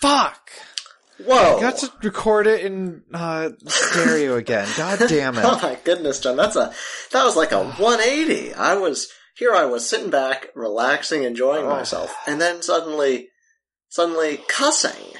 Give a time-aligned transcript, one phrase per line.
[0.00, 0.50] Fuck!
[1.24, 1.58] Whoa!
[1.58, 4.66] I got to record it in uh, stereo again.
[4.76, 5.44] God damn it!
[5.44, 6.72] Oh my goodness, John, that's a
[7.12, 8.54] that was like a 180.
[8.54, 11.70] I was here, I was sitting back, relaxing, enjoying Oh.
[11.70, 13.28] myself, and then suddenly,
[13.90, 15.18] suddenly cussing.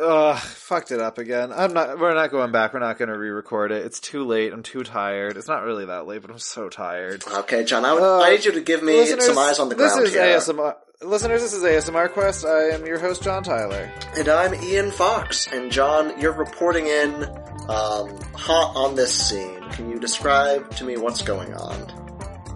[0.00, 1.52] Ugh, fucked it up again.
[1.52, 1.98] I'm not.
[1.98, 2.72] We're not going back.
[2.72, 3.84] We're not going to re-record it.
[3.84, 4.52] It's too late.
[4.52, 5.36] I'm too tired.
[5.36, 7.22] It's not really that late, but I'm so tired.
[7.26, 9.74] Okay, John, I, would, Uh, I need you to give me some eyes on the
[9.74, 10.22] this ground is here.
[10.38, 10.76] ASMR.
[11.02, 12.44] Listeners, this is ASMR Quest.
[12.46, 13.90] I am your host, John Tyler.
[14.16, 15.48] And I'm Ian Fox.
[15.52, 17.24] And John, you're reporting in
[17.68, 19.60] um, hot on this scene.
[19.72, 22.01] Can you describe to me what's going on?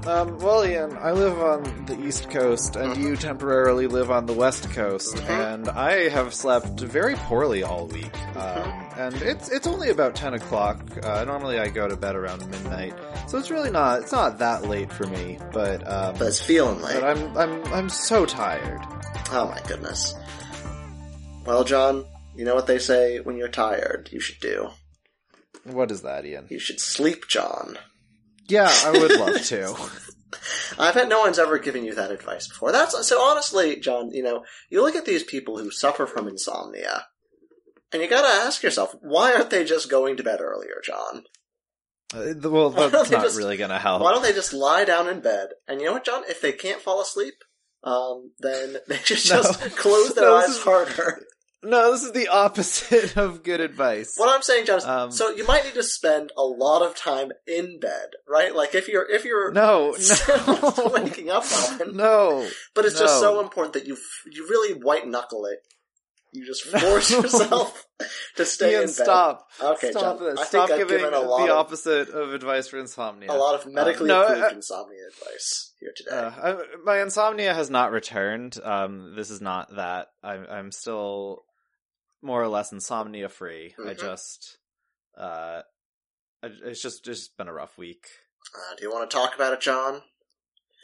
[0.06, 4.32] Um, well, Ian, I live on the East Coast, and you temporarily live on the
[4.32, 5.28] West Coast, Mhm.
[5.28, 8.16] and I have slept very poorly all week.
[8.36, 10.78] Um, and it's it's only about ten o'clock.
[11.02, 12.94] Uh, normally, I go to bed around midnight,
[13.26, 15.40] so it's really not it's not that late for me.
[15.52, 17.00] But um, But it's feeling like.
[17.00, 18.80] but I'm I'm I'm so tired.
[19.32, 20.14] Oh my goodness.
[21.44, 22.04] Well, John,
[22.36, 24.70] you know what they say when you're tired, you should do?
[25.64, 26.46] What is that, Ian?
[26.48, 27.76] You should sleep, John.
[28.48, 29.74] Yeah, I would love to.
[30.78, 32.72] I bet no one's ever given you that advice before.
[32.72, 37.06] That's so honestly, John, you know, you look at these people who suffer from insomnia,
[37.92, 41.24] and you gotta ask yourself, why aren't they just going to bed earlier, John?
[42.14, 44.02] Uh, well, that's not just- really gonna help.
[44.02, 45.48] Why don't they just lie down in bed?
[45.66, 46.22] And you know what, John?
[46.28, 47.34] If they can't fall asleep,
[47.82, 49.42] um, then they should No.
[49.42, 51.22] just close their No, eyes harder.
[51.68, 54.14] No, this is the opposite of good advice.
[54.16, 57.32] What I'm saying, John, Um, so you might need to spend a lot of time
[57.46, 58.54] in bed, right?
[58.54, 62.48] Like if you're if you're No, still no, waking up often, no.
[62.74, 63.96] but it's just so important that you
[64.30, 65.58] you really white knuckle it.
[66.32, 67.20] You just force No.
[67.22, 67.86] yourself
[68.36, 68.94] to stay Ian, in bed.
[68.94, 69.48] stop.
[69.62, 70.26] Okay, Stop John.
[70.28, 70.38] this.
[70.40, 73.30] I Stop giving given a lot the of opposite of advice for insomnia.
[73.30, 76.10] a lot of medically no, approved I- insomnia advice here today.
[76.16, 78.58] Uh, I, my insomnia has not returned.
[78.62, 80.08] Um, this is not that.
[80.22, 81.44] I'm, I'm still
[82.26, 83.74] more or less insomnia free.
[83.78, 83.98] I Mhm.
[84.00, 84.58] just,
[85.16, 85.62] uh,
[86.42, 88.06] it's just just been a rough week.
[88.54, 90.02] Uh, do you want to talk about it, John?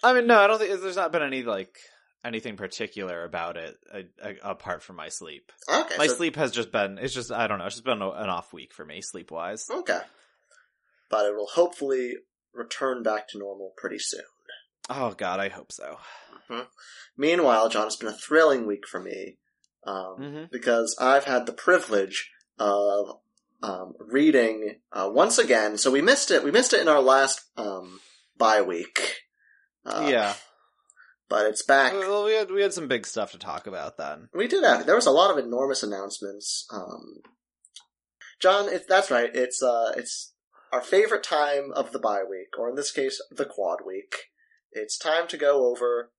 [0.03, 1.79] I mean, no, I don't think there's not been any like
[2.25, 3.77] anything particular about it
[4.43, 5.53] apart from my sleep.
[5.69, 6.99] Okay, My so- sleep has just been.
[6.99, 7.67] It's just I don't know.
[7.67, 9.69] It's just been a, an off week for me sleep wise.
[9.71, 10.01] Okay,
[11.11, 12.17] but it will hopefully
[12.53, 14.25] return back to normal pretty soon.
[14.91, 15.99] Oh God, I hope so.
[17.17, 19.39] Meanwhile, John, it's been a thrilling week for me
[19.85, 20.51] um, Mhm.
[20.51, 23.19] because I've had the privilege of
[23.63, 25.79] um, reading uh, once again.
[25.79, 26.43] So we missed it.
[26.43, 28.01] We missed it in our last um,
[28.37, 29.17] bye week.
[29.85, 30.35] Uh, yeah.
[31.29, 31.93] but it's back.
[31.93, 34.29] Well, we had we had some big stuff to talk about then.
[34.35, 34.87] We did have.
[34.87, 36.67] There was a lot of enormous announcements.
[36.73, 37.21] Um,
[38.41, 39.31] John, it, that's right.
[39.35, 40.35] It's uh, it's
[40.73, 44.15] our favorite time of the bye week, or in this case, the quad week.
[44.73, 46.13] It's time to go over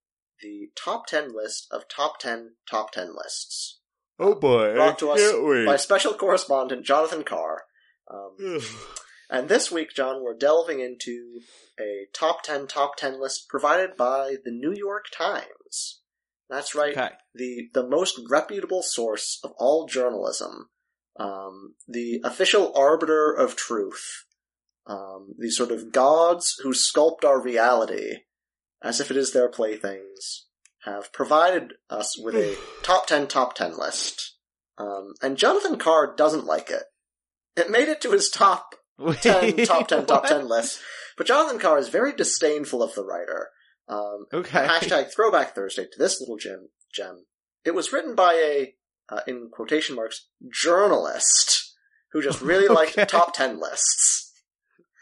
[0.43, 3.79] the top ten list of top ten top ten lists
[4.19, 4.73] Oh boy!
[4.75, 7.63] Brought to us by special correspondent Jonathan Carr.
[8.11, 8.59] Um,
[9.29, 11.39] and this week, John, we're delving into
[11.79, 16.01] a top ten top ten list provided by the New York Times.
[16.49, 17.15] That's right okay.
[17.33, 20.69] the the most reputable source of all journalism,
[21.19, 24.25] um, the official arbiter of truth,
[24.85, 28.17] um, the sort of gods who sculpt our reality
[28.83, 30.45] as if it is their playthings,
[30.85, 34.35] have provided us with a top ten top ten list.
[34.77, 36.83] Um, and Jonathan Carr doesn't like it.
[37.55, 38.75] It made it to his top
[39.21, 40.79] ten top ten top ten list,
[41.17, 43.49] but Jonathan Carr is very disdainful of the writer.
[43.87, 44.65] Um, Okay.
[44.65, 46.69] hashtag throwback Thursday to this little gem.
[46.93, 47.25] Gem.
[47.65, 48.75] It was written by a,
[49.09, 51.73] uh, in quotation marks, journalist
[52.11, 54.22] who just really liked top ten lists.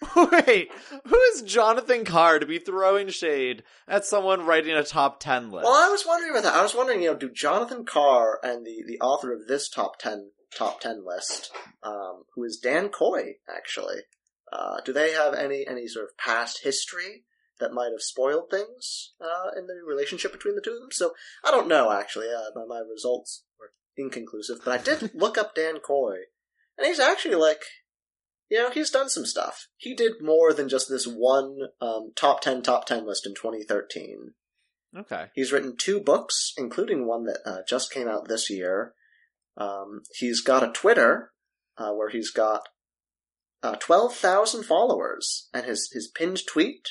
[0.16, 0.72] Wait,
[1.06, 5.66] who is Jonathan Carr to be throwing shade at someone writing a top ten list?
[5.66, 6.56] Well, I was wondering about that.
[6.56, 10.00] I was wondering, you know, do Jonathan Carr and the, the author of this top
[10.00, 11.52] ten top ten list,
[11.84, 14.02] um, who is Dan Coy, actually,
[14.52, 17.24] uh, do they have any any sort of past history
[17.60, 20.92] that might have spoiled things uh, in the relationship between the two of them?
[20.92, 21.14] So
[21.44, 21.92] I don't know.
[21.92, 26.16] Actually, uh, my, my results were inconclusive, but I did look up Dan Coy,
[26.78, 27.62] and he's actually like.
[28.52, 29.70] You know, he's done some stuff.
[29.78, 34.34] He did more than just this one um, top 10 top 10 list in 2013.
[34.98, 35.28] okay.
[35.34, 38.94] He's written two books, including one that uh, just came out this year.
[39.56, 41.32] Um, he's got a Twitter
[41.78, 42.68] uh, where he's got
[43.64, 46.88] uh, twelve thousand followers, and his his pinned tweet: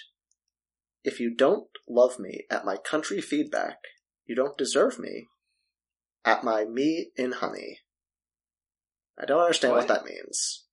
[1.04, 3.78] "If you don't love me at my country feedback,
[4.24, 5.26] you don't deserve me
[6.24, 7.80] at my me in honey."
[9.20, 9.88] I don't understand what, What?
[9.88, 10.64] that means.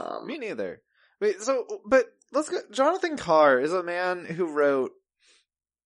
[0.00, 0.82] Um, Me neither.
[1.20, 2.58] Wait, so but let's go.
[2.70, 4.92] Jonathan Carr is a man who wrote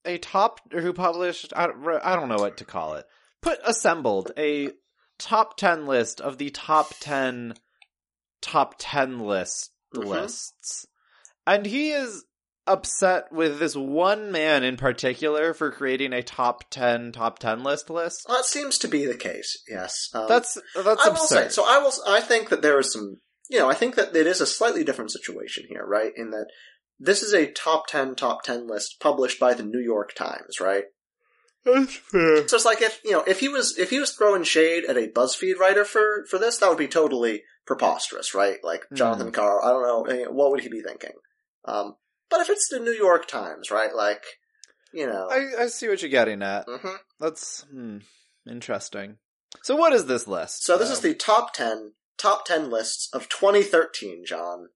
[0.05, 1.53] a top or who published.
[1.57, 3.07] I don't, I don't know what to call it.
[3.43, 4.71] put assembled a
[5.19, 7.55] top 10 list of the top 10
[8.41, 10.07] top 10 list Mhm.
[10.07, 10.87] lists.
[11.47, 12.25] And he is
[12.67, 17.91] upset with this one man in particular for creating a top 10 top 10 list
[17.91, 18.25] list.
[18.27, 19.63] Well, that seems to be the case.
[19.69, 21.37] Yes, um, That's that's I will say.
[21.45, 21.53] absurd.
[21.53, 21.93] So I will.
[22.07, 23.21] I think that there is some.
[23.51, 26.13] You know, I think that it is a slightly different situation here, right?
[26.17, 26.47] In that
[26.99, 30.85] this is a top ten, top ten list published by the New York Times, right?
[31.65, 32.49] That's fair.
[32.49, 34.97] So it's like if you know if he was if he was throwing shade at
[34.97, 38.59] a BuzzFeed writer for for this, that would be totally preposterous, right?
[38.63, 41.13] Like Jonathan Carr, I don't know, eh, what would he be thinking?
[41.65, 41.97] Um,
[42.31, 43.95] but if it's the New York Times, right?
[43.95, 44.23] Like,
[44.93, 46.67] you know, I, I see what you're getting at.
[46.67, 46.97] mhm.
[47.19, 47.99] That's hmm,
[48.47, 49.17] interesting.
[49.63, 50.65] So what is this list?
[50.65, 54.69] so this is the top ten top ten lists of 2013, John.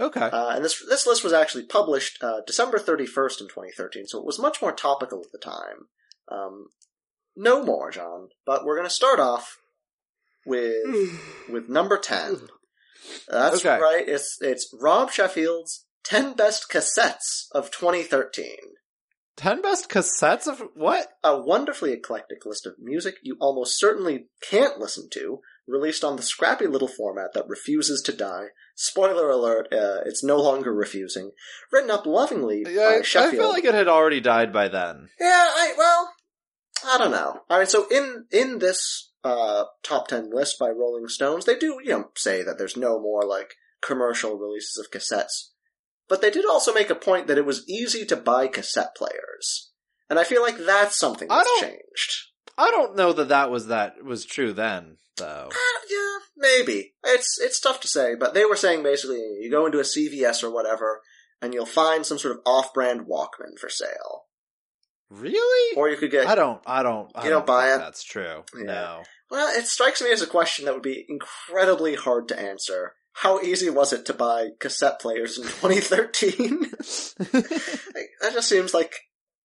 [0.00, 0.20] Okay.
[0.20, 4.24] Uh, and this this list was actually published uh, December 31st in 2013, so it
[4.26, 5.86] was much more topical at the time.
[6.28, 6.66] Um,
[7.36, 8.28] no more, John.
[8.46, 9.56] But we're going to start off
[10.46, 10.74] with
[11.50, 12.48] with number 10.
[13.28, 13.78] That's Okay.
[13.80, 14.04] right.
[14.08, 18.46] It's it's Rob Sheffield's 10 best cassettes of 2013.
[19.36, 21.08] 10 best cassettes of what?
[21.24, 26.22] A wonderfully eclectic list of music you almost certainly can't listen to, released on the
[26.22, 28.46] scrappy little format that refuses to die.
[28.74, 31.32] Spoiler alert, uh, it's no longer refusing.
[31.70, 33.32] Written up lovingly Yeah, I, by I Sheffield.
[33.32, 35.08] feel like it had already died by then.
[35.20, 36.12] Yeah, I well,
[36.86, 37.42] I don't know.
[37.48, 41.78] All right, so in in this uh, top ten list by Rolling Stones, they do
[41.84, 45.50] you know say that there's no more like commercial releases of cassettes,
[46.08, 49.70] but they did also make a point that it was easy to buy cassette players,
[50.10, 52.31] and I feel like that's something I that's changed.
[52.62, 55.48] I don't know that that was that was true then, though.
[55.50, 59.66] Uh, yeah, maybe it's it's tough to say, but they were saying basically you go
[59.66, 61.00] into a CVS or whatever,
[61.40, 64.24] and you'll find some sort of off-brand Walkman for sale,
[65.10, 65.76] Really?
[65.76, 66.60] or you could get I don't.
[66.66, 67.10] I don't.
[67.14, 67.84] I You don't buy think it?
[67.84, 68.44] That's true.
[68.56, 68.64] Yeah.
[68.64, 69.02] No.
[69.30, 72.94] Well, it strikes me as a question that would be incredibly hard to answer.
[73.14, 76.70] How easy was it to buy cassette players in 2013?
[78.22, 78.94] That just seems like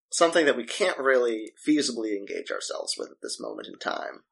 [0.10, 4.24] something that we can't really feasibly engage ourselves with at this moment in time.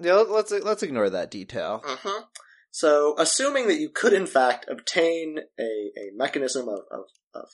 [0.00, 0.14] yeah.
[0.14, 1.82] let- Let's let's ignore that detail.
[1.84, 2.22] hmm
[2.70, 5.62] So, assuming that you could in fact obtain a,
[5.96, 7.04] a mechanism of, of,
[7.34, 7.48] of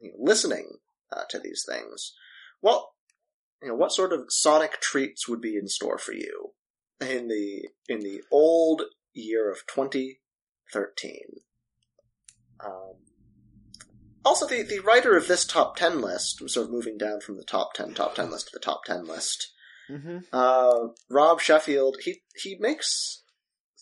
[0.00, 0.78] you know, listening
[1.12, 2.14] uh, to these things,
[2.60, 2.84] what
[3.62, 6.52] you know, what sort of sonic treats would be in store for you
[7.00, 11.18] in the in the old year of 2013?
[12.64, 12.94] Um,
[14.28, 17.44] also, the, the writer of this top 10 list, sort of moving down from the
[17.44, 19.52] top 10 top 10 list to the top 10 list,
[19.90, 20.18] Mm-hmm.
[20.34, 23.22] uh, Rob Sheffield, he he makes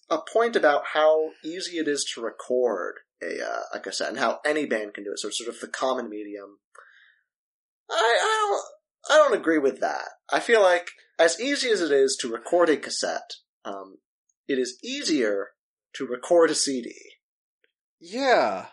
[0.08, 4.38] a point about how easy it is to record a uh, a cassette and how
[4.44, 5.18] any band can do it.
[5.18, 6.59] So it's sort of the common medium.
[7.90, 8.49] I I
[9.09, 10.11] don't I don't agree with that.
[10.32, 13.32] I feel like as easy as it is to record a cassette,
[13.64, 13.97] um,
[14.47, 15.49] it is easier
[15.94, 16.94] to record a CD.
[17.99, 18.66] Yeah.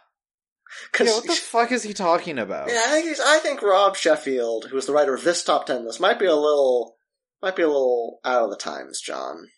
[0.92, 1.14] Cause, Yeah.
[1.16, 2.70] What the fuck is he talking about?
[2.70, 5.66] Yeah, I think he's, I think Rob Sheffield, who is the writer of this top
[5.66, 6.96] ten list, might be a little
[7.42, 9.50] might be a little out of the times, John.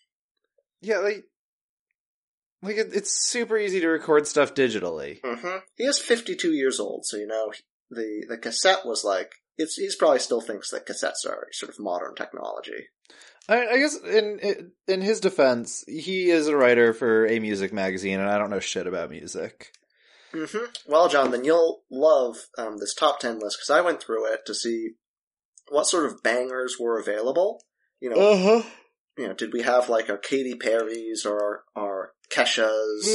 [0.80, 1.24] Yeah, like,
[2.62, 5.20] like it, it's super easy to record stuff digitally.
[5.20, 5.58] Mm-hmm.
[5.76, 7.52] He is 52 years old, so you know
[7.90, 11.78] the the cassette was like it's he's probably still thinks that cassettes are sort of
[11.78, 12.88] modern technology.
[13.48, 18.20] I, I guess in in his defense, he is a writer for a music magazine,
[18.20, 19.72] and I don't know shit about music.
[20.36, 20.90] Mm-hmm.
[20.90, 24.40] Well, John, then you'll love um, this top 10 list because I went through it
[24.46, 24.90] to see
[25.68, 27.62] what sort of bangers were available.
[28.00, 28.68] You know, Uh huh.
[29.16, 33.08] you know, did we have like our Katy Perry's or our Kesha's?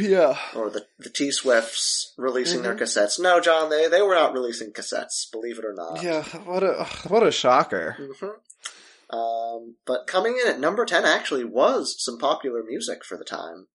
[0.00, 0.38] yeah.
[0.54, 2.80] or the the T Swifts releasing their Mhm.
[2.80, 3.18] cassettes.
[3.18, 6.02] No, John, they they were not releasing cassettes, believe it or not.
[6.02, 6.22] Yeah.
[6.44, 7.96] What a what a shocker.
[7.98, 13.24] hmm Um, but coming in at number ten actually was some popular music for the
[13.24, 13.66] time.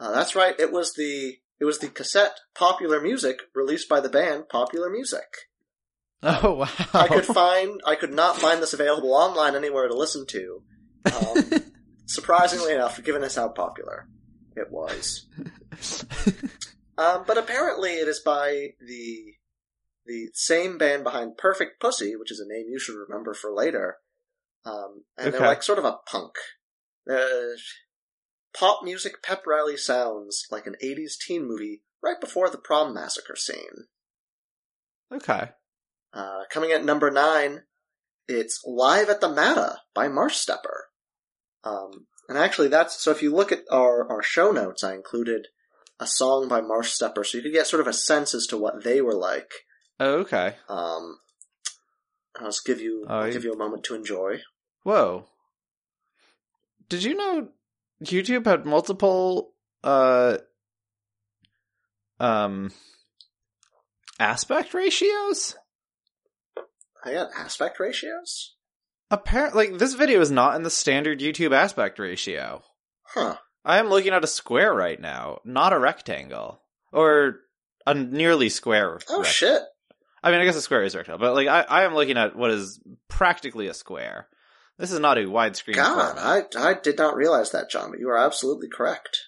[0.00, 0.58] Uh, that's right.
[0.58, 5.26] It was the it was the cassette "Popular Music" released by the band Popular Music.
[6.26, 6.68] Oh wow.
[6.94, 10.62] I could find I could not find this available online anywhere to listen to.
[11.14, 11.50] Um,
[12.06, 14.08] surprisingly enough, given us how popular
[14.56, 15.26] it was.
[16.96, 19.34] Um, but apparently, it is by the
[20.06, 23.96] the same band behind Perfect Pussy, which is a name you should remember for later.
[24.64, 25.36] Um, and Okay.
[25.36, 26.34] they're like sort of a punk.
[27.10, 27.56] Uh,
[28.58, 33.36] pop music pep rally sounds like an '80s teen movie right before the prom massacre
[33.36, 33.86] scene.
[35.12, 35.50] okay.
[36.12, 37.62] Uh, coming at number nine,
[38.28, 40.84] it's Live at the Mata by Marshstepper.
[41.64, 45.48] Um, and actually that's, so if you look at our, our show notes, I included
[45.98, 48.84] a song by Marshstepper, so you could get sort of a sense as to what
[48.84, 49.50] they were like.
[49.98, 50.54] Oh, okay.
[50.68, 51.18] Um,
[52.38, 54.40] I'll just give you, Oh, I'll give you a moment to enjoy.
[54.84, 55.26] Whoa.
[56.88, 57.48] did you know
[58.06, 60.38] YouTube had multiple uh
[62.20, 62.72] um
[64.18, 65.56] aspect ratios?
[67.04, 68.54] I got aspect ratios.
[69.10, 72.62] Apparently, like, this video is not in the standard YouTube aspect ratio.
[73.02, 73.36] Huh.
[73.64, 77.36] I am looking at a square right now, not a rectangle or
[77.86, 78.98] a nearly square.
[79.08, 79.62] Oh rect- shit.
[80.22, 82.34] I mean, I guess a square is rectangle, but like I, I am looking at
[82.34, 84.28] what is practically a square.
[84.78, 85.74] This is not a widescreen.
[85.74, 86.54] God, format.
[86.56, 89.18] I I did not realize that, John, but you are absolutely correct.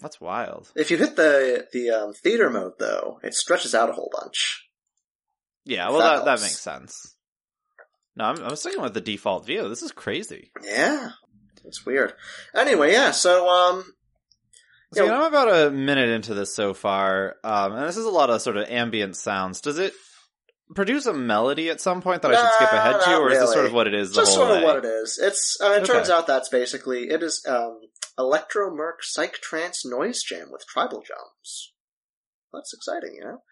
[0.00, 0.70] That's wild.
[0.74, 4.66] If you hit the the um, theater mode though, it stretches out a whole bunch.
[5.64, 7.16] Yeah, well, That that, that makes sense.
[8.14, 9.68] No, I'm, I'm sticking with the default view.
[9.68, 10.50] This is crazy.
[10.62, 11.10] Yeah.
[11.64, 12.14] It's weird.
[12.54, 13.84] Anyway, yeah, so um
[14.94, 18.04] So, you know, I'm about a minute into this so far, um, and this is
[18.04, 19.60] a lot of sort of ambient sounds.
[19.60, 19.92] Does it
[20.74, 23.52] produce a melody at some point that I should skip ahead to, or is this
[23.52, 24.64] sort of what it is the just whole sort of way?
[24.64, 25.18] what it is.
[25.22, 25.92] It's uh, it Okay.
[25.92, 27.78] turns out that's basically it is um
[28.18, 31.72] electro merc psych trance noise jam with tribal drums.
[32.52, 33.42] That's exciting, you know.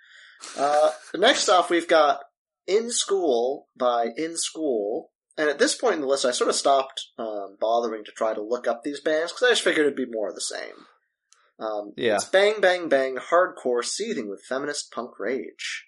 [0.58, 2.20] Uh, next off, we've got
[2.66, 6.56] "In School" by In School, and at this point in the list, I sort of
[6.56, 9.96] stopped um, bothering to try to look up these bands because I just figured it'd
[9.96, 10.86] be more of the same.
[11.60, 12.16] Um, Yeah.
[12.16, 15.86] It's bang bang bang hardcore seething with feminist punk rage.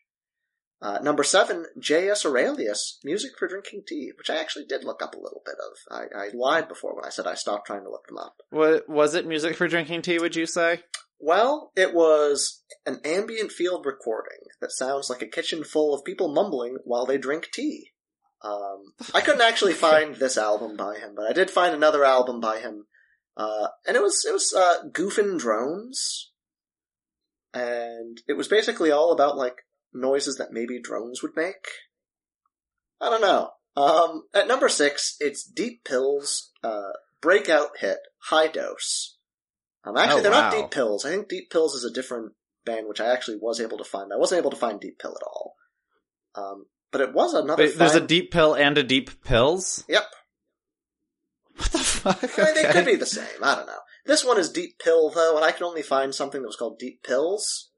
[0.83, 2.27] Uh, number seven, J.S.
[2.27, 5.79] Aurelius, Music for Drinking Tea, which I actually did look up a little bit of.
[5.91, 8.37] I, I lied before when I said I stopped trying to look them up.
[8.51, 9.27] What was it?
[9.27, 10.19] Music for drinking tea?
[10.19, 10.83] Would you say?
[11.19, 16.33] Well, it was an ambient field recording that sounds like a kitchen full of people
[16.33, 17.93] mumbling while they drink tea.
[18.45, 22.39] Um, I couldn't actually find this album by him, but I did find another album
[22.41, 22.87] by him,
[23.35, 26.33] uh, and it was it was uh, Goofin' Drones,
[27.55, 29.66] and it was basically all about like
[29.97, 31.67] noises that maybe drones would make.
[33.01, 33.51] I don't know.
[33.77, 39.19] Um, at number six, it's Deep Pills, uh, breakout hit, High Dose.
[39.85, 40.53] Um, actually, Oh, they're not.
[40.53, 41.05] Deep Pills.
[41.05, 42.33] I think Deep Pills is a different
[42.65, 44.13] band, which I actually was able to find.
[44.13, 45.55] I wasn't able to find Deep Pill at all.
[46.35, 47.65] Um, but it was another.
[47.65, 49.85] Wait, there's a deep pill and a deep pills.
[49.89, 50.05] Yep.
[51.57, 52.39] What the fuck?
[52.39, 53.43] I mean, they could be the same.
[53.43, 53.79] I don't know.
[54.05, 56.79] This one is Deep Pill, though, and I could only find something that was called
[56.79, 57.71] Deep Pills.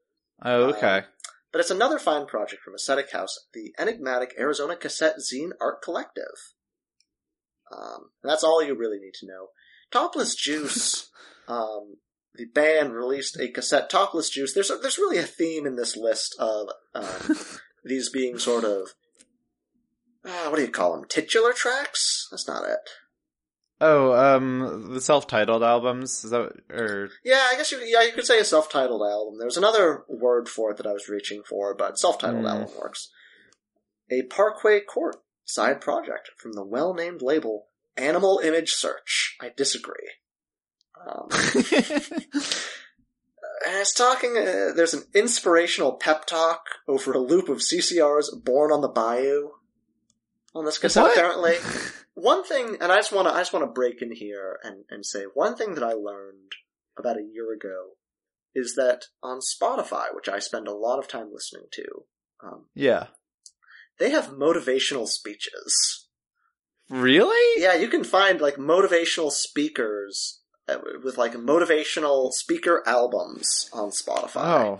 [0.43, 1.03] Oh, okay.
[1.51, 6.53] But it's another fine project from Ascetic House, the enigmatic Arizona Cassette Zine Art Collective.
[7.75, 9.47] Um, that's all you really need to know.
[9.91, 11.09] Topless Juice,
[11.47, 11.97] um,
[12.35, 13.89] the band released a cassette.
[13.89, 14.53] Topless Juice.
[14.53, 17.35] There's a, there's really a theme in this list of um,
[17.83, 18.93] these being sort of
[20.25, 21.05] uh, what do you call them?
[21.07, 22.27] Titular tracks?
[22.29, 22.79] That's not it.
[23.81, 26.25] Oh, um, the self-titled albums.
[26.25, 29.37] Is that or Yeah, I guess you yeah you could say a self-titled album.
[29.37, 32.47] There was another word for it that I was reaching for, but self-titled Hmm.
[32.47, 33.09] album works.
[34.11, 39.37] A Parquet Court side project from the well-named label Animal Image Search.
[39.41, 40.09] I disagree.
[41.07, 42.25] Um, and
[43.77, 44.37] it's talking.
[44.37, 49.49] Uh, there's an inspirational pep talk over a loop of CCR's "Born on the Bayou"
[50.55, 51.03] on this cassette.
[51.03, 51.17] What?
[51.17, 51.55] Apparently,
[52.21, 54.85] one thing, and I just want to, I just want to break in here and
[54.89, 56.53] and say one thing that I learned
[56.97, 57.91] about a year ago
[58.55, 61.83] is that on Spotify, which I spend a lot of time listening to,
[62.43, 63.07] um, yeah.
[63.99, 66.07] they have motivational speeches.
[66.89, 67.61] Really?
[67.61, 74.43] Yeah, you can find like motivational speakers uh, with like motivational speaker albums on Spotify.
[74.43, 74.79] Oh.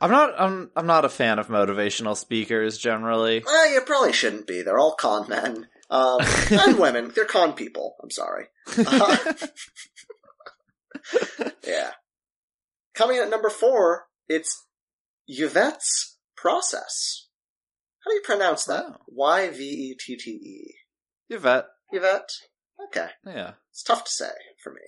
[0.00, 0.34] I'm not.
[0.36, 0.70] I'm.
[0.74, 3.42] I'm not a fan of motivational speakers generally.
[3.46, 4.60] Well, you probably shouldn't be.
[4.62, 5.68] They're all con men.
[5.92, 6.20] Um,
[6.50, 7.12] and women.
[7.14, 7.96] They're con people.
[8.02, 8.46] I'm sorry.
[8.78, 9.16] Uh,
[11.66, 11.90] yeah.
[12.94, 14.66] Coming in at number four, it's
[15.28, 17.28] Yvette's Process.
[18.04, 18.86] How do you pronounce that?
[19.06, 20.74] Y V E T T E.
[21.28, 21.66] Yvette.
[21.92, 22.30] Yvette?
[22.88, 23.08] Okay.
[23.26, 23.52] Yeah.
[23.70, 24.32] It's tough to say
[24.64, 24.80] for me.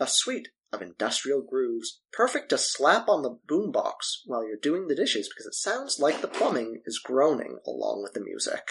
[0.00, 4.96] A suite of industrial grooves, perfect to slap on the boombox while you're doing the
[4.96, 8.68] dishes because it sounds like the plumbing is groaning along with the music.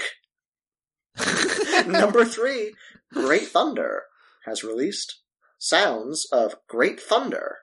[1.88, 2.74] Number three,
[3.14, 4.04] Great Thunder
[4.46, 5.22] has released
[5.58, 7.58] sounds of Great Thunder.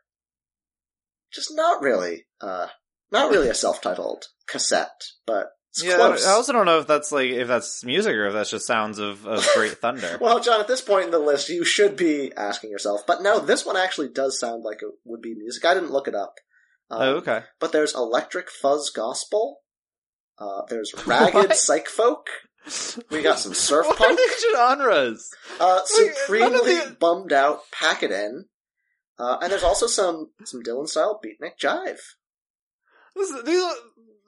[1.32, 2.68] Just not really, uh,
[3.10, 5.96] not really a self-titled cassette, but it's yeah.
[5.96, 6.26] close.
[6.26, 8.98] I also don't know if that's like if that's music or if that's just sounds
[8.98, 10.18] of, of great thunder.
[10.20, 13.06] Well, John, at this point in the list, you should be asking yourself.
[13.06, 15.64] But no, this one actually does sound like it would be music.
[15.64, 16.34] I didn't look it up.
[16.90, 17.40] Um, oh, okay.
[17.58, 19.60] But there's Electric Fuzz Gospel.
[20.38, 22.26] Uh, there's Ragged Psych Folk.
[23.10, 24.12] We got some surf what punk.
[24.12, 25.30] are these genres?
[25.58, 28.46] Uh, supremely the- bummed out Pack It In.
[29.18, 31.98] Uh, and there's also some some Dylan style beatnik jive.
[33.14, 33.74] This, these are,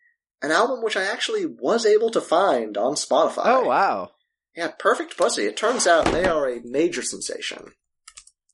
[0.41, 3.41] An album which I actually was able to find on Spotify.
[3.45, 4.11] Oh wow.
[4.55, 5.45] Yeah, Perfect Pussy.
[5.45, 7.73] It turns out they are a major sensation.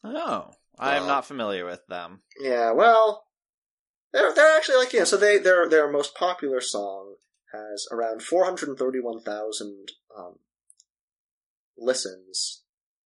[0.04, 2.24] Oh, I am Uh, not familiar with them.
[2.40, 3.26] Yeah, well,
[4.14, 5.04] they're they're actually like yeah.
[5.06, 7.16] So they their their most popular song
[7.54, 10.36] has around four hundred thirty one thousand um,
[11.78, 12.62] listens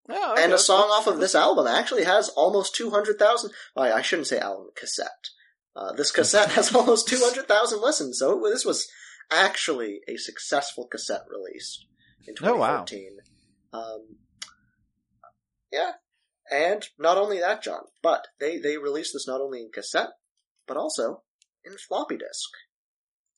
[0.10, 3.52] Oh, and a song off of this album actually has almost 200,000.
[3.76, 5.28] Well, I shouldn't say album, cassette.
[5.76, 8.88] Uh, this cassette has almost 200,000 listens, so it- this was
[9.30, 11.84] actually a successful cassette release
[12.26, 13.18] in 2014.
[13.74, 13.96] Oh, wow.
[13.96, 14.02] Um,
[15.74, 15.92] yeah.
[16.50, 20.12] And not only that, John, but they, they released this not only in cassette,
[20.68, 21.24] but also
[21.66, 22.50] in floppy disk.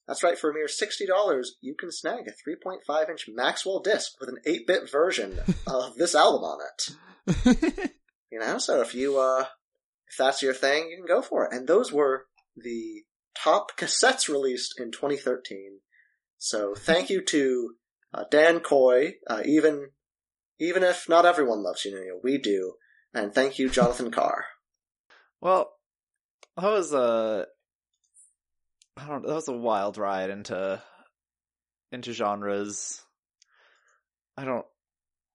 [0.08, 4.30] That's right, for a mere $60, you can snag a 3.5 inch Maxwell disc with
[4.30, 7.92] an 8 bit version of this album on it.
[8.32, 9.46] You know, so if you, uh,
[10.08, 11.54] if that's your thing, you can go for it.
[11.54, 13.04] And those were the
[13.36, 15.80] top cassettes released in 2013.
[16.38, 17.76] So thank you to
[18.14, 19.90] uh, Dan Coy, uh, even,
[20.60, 22.74] even if not everyone loves you, we do.
[23.14, 24.46] And thank you, Jonathan Carr.
[25.42, 25.72] well,
[26.58, 27.46] that was a.
[28.98, 29.26] I don't.
[29.26, 30.82] That was a wild ride into
[31.92, 33.02] into genres.
[34.38, 34.66] I don't.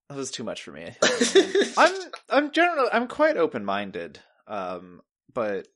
[0.09, 0.95] That was too much for me.
[1.77, 1.93] I'm
[2.29, 5.01] I'm generally I'm quite open minded, um,
[5.33, 5.67] but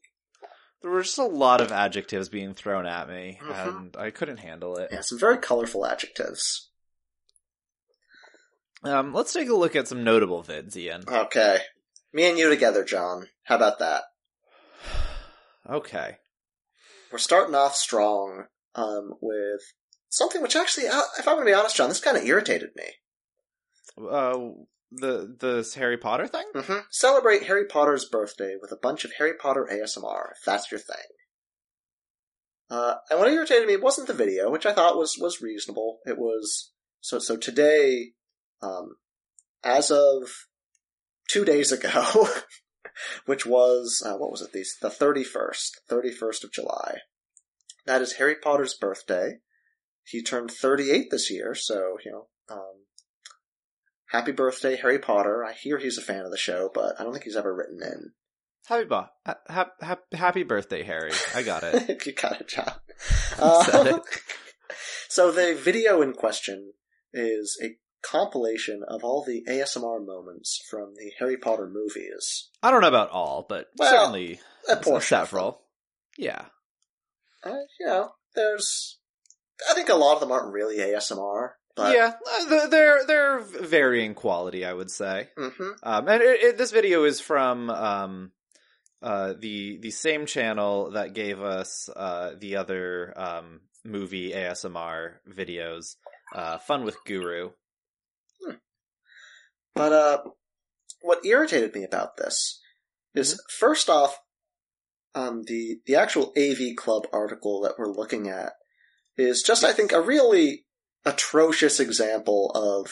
[0.82, 3.68] there were just a lot of adjectives being thrown at me, Mhm.
[3.78, 4.90] and I couldn't handle it.
[4.92, 6.70] yeah, some very colorful adjectives.
[8.84, 11.04] Um, let's take a look at some notable vids, Ian.
[11.08, 11.60] Okay.
[12.14, 13.28] Me and you together, John.
[13.44, 14.04] How about that?
[15.70, 16.18] Okay.
[17.12, 19.62] We're starting off strong um, with
[20.10, 22.70] something which actually, uh, if I'm going to be honest, John, this kind of irritated
[22.76, 22.84] me.
[24.10, 24.40] Uh,
[24.92, 26.46] the this Harry Potter thing.
[26.56, 30.80] hmm Celebrate Harry Potter's birthday with a bunch of Harry Potter ASMR, if that's your
[30.80, 30.96] thing.
[32.70, 36.00] Uh, and what irritated me wasn't the video, which I thought was was reasonable.
[36.06, 38.12] It was so so today,
[38.62, 38.96] um,
[39.64, 40.48] as of
[41.28, 42.28] two days ago,
[43.26, 44.52] which was uh, what was it?
[44.54, 47.00] These the thirty first, thirty first of July.
[47.86, 49.40] That is Harry Potter's birthday.
[50.04, 52.28] He turned thirty eight this year, so you know.
[52.50, 52.86] Um,
[54.12, 55.46] Happy birthday, Harry Potter.
[55.46, 57.80] I hear he's a fan of the show, but I don't think he's ever written
[57.84, 58.12] in.
[58.66, 61.12] Happy bo- ha- ha- ha- happy birthday, Harry.
[61.36, 62.04] I got it.
[62.08, 62.74] you got it, John.
[63.40, 64.02] Um, it.
[65.10, 66.74] so the video in question
[67.14, 72.50] is a compilation of all the ASMR moments from the Harry Potter movies.
[72.64, 75.62] I don't know about all, but Well, certainly A portion several.
[76.18, 76.46] Yeah.
[77.44, 78.98] Uh, you know, there's.
[79.70, 82.14] I think a lot of them aren't really ASMR, but yeah,
[82.50, 85.30] uh, they're they're varying quality, I would say.
[85.38, 88.32] hmm Um, and it, it, this video is from um,
[89.02, 95.96] uh, the the same channel that gave us uh, the other um, movie ASMR videos,
[96.34, 97.52] uh, Fun with Guru.
[99.80, 100.18] But uh,
[101.04, 102.60] what irritated me about this
[103.16, 104.20] is first off,
[105.16, 108.52] um, the the actual AV Club article that we're looking at
[109.16, 110.66] is just, I think, a really
[111.06, 112.92] atrocious example of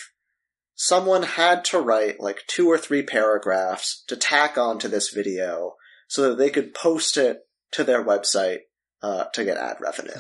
[0.76, 5.74] someone had to write like two or three paragraphs to tack onto this video
[6.08, 7.40] so that they could post it
[7.72, 8.60] to their website
[9.02, 10.12] uh, to get ad revenue.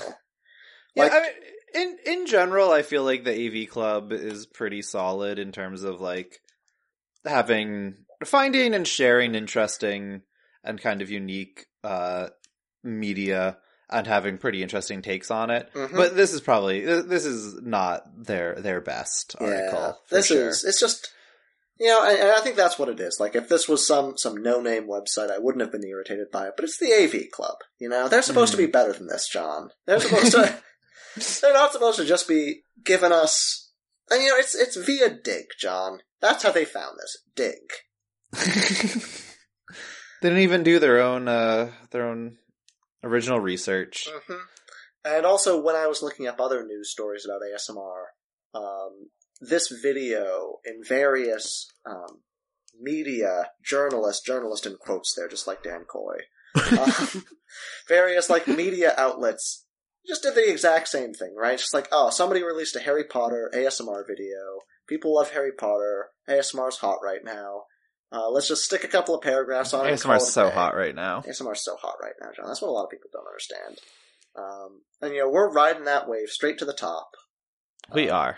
[0.95, 1.31] Yeah, I mean,
[1.73, 6.01] in in general, I feel like the AV Club is pretty solid in terms of
[6.01, 6.41] like
[7.25, 10.21] having finding and sharing interesting
[10.63, 12.27] and kind of unique uh
[12.83, 13.57] media
[13.89, 15.71] and having pretty interesting takes on it.
[15.73, 15.93] Mhm.
[15.95, 19.79] But this is probably this is not their their best article.
[19.79, 20.49] Yeah, for this sure.
[20.49, 21.09] is it's just
[21.79, 23.19] you know, and, and I think that's what it is.
[23.19, 26.47] Like if this was some some no name website, I wouldn't have been irritated by
[26.47, 26.53] it.
[26.55, 27.57] But it's the AV Club.
[27.79, 28.59] You know, they're supposed Hmm.
[28.61, 29.69] to be better than this, John.
[29.85, 30.59] They're supposed to.
[31.41, 33.71] they're not supposed to just be giving us
[34.09, 35.99] And you know, it's it's via Digg, John.
[36.21, 37.17] That's how they found this.
[37.35, 37.71] Digg.
[40.21, 42.37] they didn't even do their own uh their own
[43.03, 44.07] original research.
[44.27, 44.41] hmm
[45.05, 48.05] And also, when I was looking up other news stories about ASMR,
[48.53, 52.21] um, this video in various um,
[52.79, 56.17] media journalists, journalist in quotes there, just like Dan Coy,
[56.79, 57.23] um,
[57.87, 59.65] various like media outlets
[60.07, 61.57] just did the exact same thing, right?
[61.57, 64.61] Just like, oh, somebody released a Harry Potter ASMR video.
[64.87, 66.07] People love Harry Potter.
[66.29, 67.63] ASMR's hot right now.
[68.11, 69.91] Uh, let's just stick a couple of paragraphs on it.
[69.91, 71.21] and call ASMR's it a so hot right now.
[71.21, 72.47] ASMR's so hot right now, John.
[72.47, 73.79] That's what a lot of people don't understand.
[74.35, 77.09] Um, and you know, we're riding that wave straight to the top.
[77.93, 78.37] We Uh, are.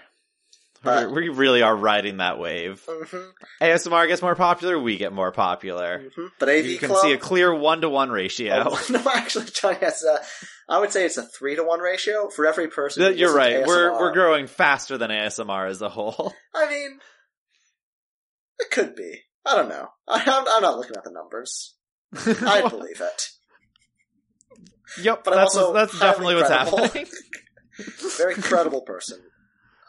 [0.83, 2.83] But- We're, really are riding that wave.
[2.87, 3.63] Mm-hmm.
[3.63, 6.03] ASMR gets more popular, we get more popular.
[6.39, 8.63] But AV You can Club, see a clear one to one ratio.
[8.67, 10.23] Oh, no, actually, John, yes, uh,
[10.69, 13.17] I would say it's a three to one ratio for every person.
[13.17, 13.65] You're right.
[13.65, 16.33] We're we're growing faster than ASMR as a whole.
[16.55, 16.99] I mean,
[18.59, 19.21] it could be.
[19.45, 19.87] I don't know.
[20.07, 21.75] I, I'm, I'm not looking at the numbers.
[22.15, 23.29] I believe it.
[25.01, 26.77] yep, but that's that's definitely what's credible.
[26.79, 27.05] happening.
[28.17, 29.19] Very credible person.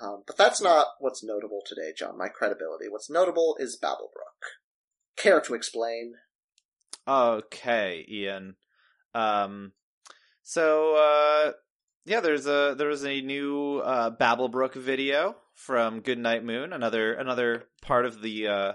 [0.00, 2.16] Um, but that's not what's notable today, John.
[2.16, 2.88] My credibility.
[2.88, 4.56] What's notable is Babblebrook.
[5.16, 6.14] Care to explain?
[7.06, 8.56] Okay, Ian.
[9.14, 9.72] Um,
[10.42, 11.52] so uh,
[12.06, 18.06] yeah, there's a there's a new uh, Babblebrook video from Goodnight Moon, another another part
[18.06, 18.72] of the uh,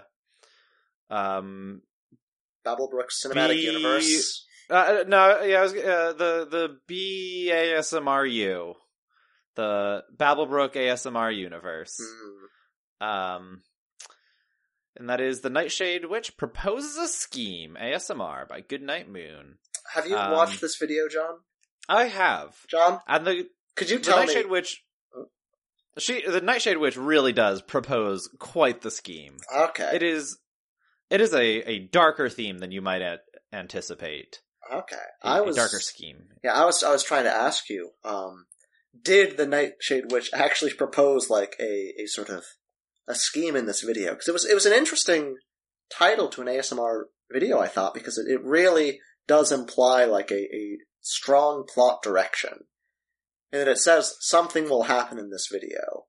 [1.09, 1.81] um
[2.65, 4.45] Babblebrook's cinematic Be- universe.
[4.69, 8.75] uh, no yeah I was, uh, the the BASMRU,
[9.55, 11.97] the Babblebrook ASMR universe.
[13.01, 13.05] Hmm.
[13.07, 13.61] Um,
[14.97, 19.57] and that is the Nightshade Witch proposes a scheme ASMR by Goodnight Moon.
[19.93, 21.39] Have you Um, watched this video, John?
[21.89, 24.51] I have, John, and the could you the tell Nightshade me?
[24.51, 24.83] Witch.
[25.97, 29.37] She the Nightshade Witch really does propose quite the scheme.
[29.55, 30.37] Okay, It is,
[31.09, 33.19] it is a, a darker theme than you might a-
[33.53, 34.41] anticipate.
[34.73, 34.95] okay.
[35.23, 36.27] A, I a was darker scheme.
[36.43, 38.45] Yeah, I was I was trying to ask you, um,
[39.01, 42.43] did the Nightshade Witch actually propose like a, a sort of
[43.07, 44.11] a scheme in this video?
[44.11, 45.35] Because it was it was an interesting
[45.89, 50.43] title to an ASMR video, I thought, because it, it really does imply like a,
[50.55, 52.65] a strong plot direction.
[53.51, 56.05] And that it says something will happen in this video.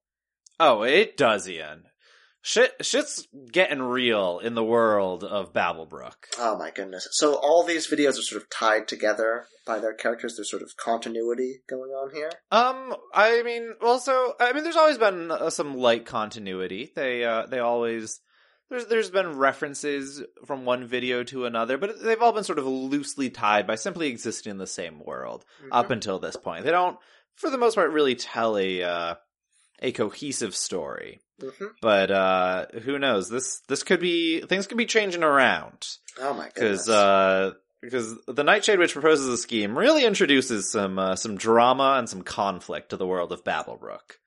[0.59, 1.85] Oh, it does, Ian.
[2.47, 6.15] Shit, shit's getting real in the world of Babblebrook.
[6.39, 7.09] Oh my goodness.
[7.11, 10.37] So all these videos are sort of tied together by their characters.
[10.37, 12.31] There's sort of continuity going on here.
[12.53, 16.93] Um, I mean, also, I mean, there's always been uh, some light continuity.
[16.95, 18.21] They, uh, they always
[18.71, 22.67] there's there's been references from one video to another, but they've all been sort of
[22.67, 26.65] loosely tied by simply existing in the same world up until this point.
[26.65, 26.97] They don't,
[27.35, 29.15] for the most part, really tell a uh,
[29.81, 31.21] a cohesive story.
[31.41, 33.29] hmm But uh, who knows?
[33.29, 35.87] This this could be things could be changing around
[36.21, 36.87] Oh my goodness.
[36.87, 41.97] because uh, because the Nightshade Witch proposes a scheme really introduces some uh, some drama
[41.99, 44.19] and some conflict to the world of Babblebrook.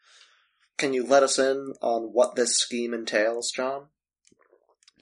[0.78, 3.88] Can you let us in on what this scheme entails, John?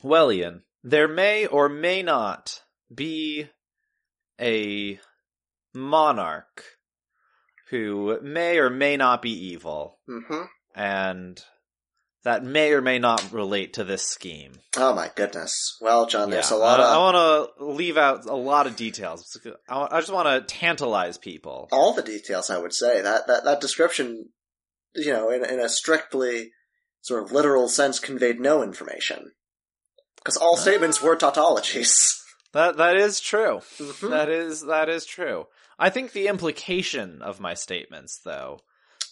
[0.02, 2.62] Well, Ian, there may or may not
[2.94, 3.50] be
[4.40, 5.00] a
[5.74, 6.64] monarch
[7.70, 10.44] who may or may not be evil, Mm-hmm.
[10.76, 11.42] and
[12.24, 14.54] that may or may not relate to this scheme.
[14.76, 15.78] Oh my goodness.
[15.80, 17.16] Well, John, there's Yeah, a lot I, of I want
[17.58, 19.40] to leave out a lot of details.
[19.70, 21.70] I, I just want to tantalize people.
[21.72, 22.50] all the details.
[22.50, 24.30] I would say that that that description,
[24.96, 26.52] you know, in in a strictly
[27.02, 29.32] sort of literal sense, conveyed no information
[30.18, 31.94] because all statements were tautologies.
[32.54, 33.62] That that is true.
[33.78, 34.10] Mhm.
[34.10, 35.46] That is that is true.
[35.80, 38.60] I think the implication of my statements, though,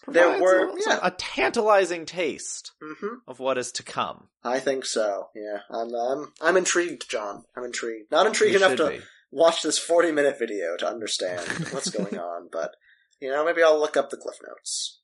[0.07, 0.99] There were- a, yeah.
[1.01, 4.29] a tantalizing taste hmm of what is to come.
[4.43, 5.29] I think so.
[5.35, 7.43] Yeah, I'm I'm I'm intrigued, John.
[7.55, 8.11] I'm intrigued.
[8.11, 9.01] Not intrigued You enough to be.
[9.31, 12.75] watch this 40 minute video to understand what's going on, but
[13.21, 14.99] you know, maybe I'll look up the cliff notes.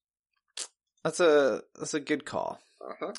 [1.04, 3.14] That's a that's a good call Uh-huh.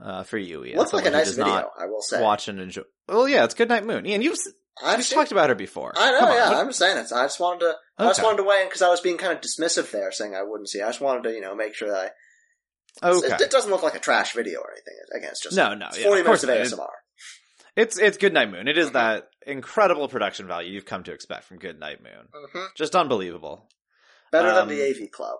[0.00, 0.78] uh, for you, Ian.
[0.78, 2.22] Looks like a nice video, I will say.
[2.22, 2.82] Watch and enjoy.
[3.08, 4.06] Well, yeah, it's Goodnight Moon.
[4.06, 4.38] Ian, you've
[4.82, 5.92] I've talked about her before.
[5.96, 6.48] I know, Come yeah.
[6.50, 7.12] what- I'm just saying it.
[7.12, 7.74] I just wanted to.
[7.98, 10.34] I just wanted to weigh in because I was being kind of dismissive there, saying
[10.34, 10.80] I wouldn't see.
[10.80, 10.84] it.
[10.84, 12.12] I just wanted to, you know, make sure that
[13.02, 13.08] I.
[13.10, 13.26] okay.
[13.34, 14.94] It, it doesn't look like a trash video or anything.
[15.16, 16.78] Again, it's just no, no, it's yeah, 40 of minutes of.
[16.78, 16.88] ASMR.
[17.74, 18.68] It's it's Goodnight Moon.
[18.68, 18.92] It is Mhm.
[18.94, 22.28] that incredible production value you've come to expect from Goodnight Moon.
[22.34, 22.64] Mm-hmm.
[22.74, 23.68] Just unbelievable.
[24.32, 25.38] Better Um, than the AV Club.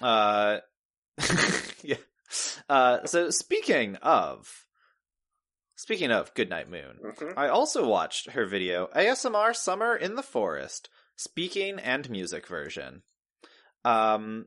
[0.00, 0.58] Uh,
[1.82, 1.96] yeah.
[2.68, 4.64] Uh, so speaking of,
[5.82, 7.38] speaking of Goodnight Moon, Mm-hmm.
[7.38, 13.02] I also watched her video ASMR Summer in the Forest, speaking and music version.
[13.84, 14.46] Um,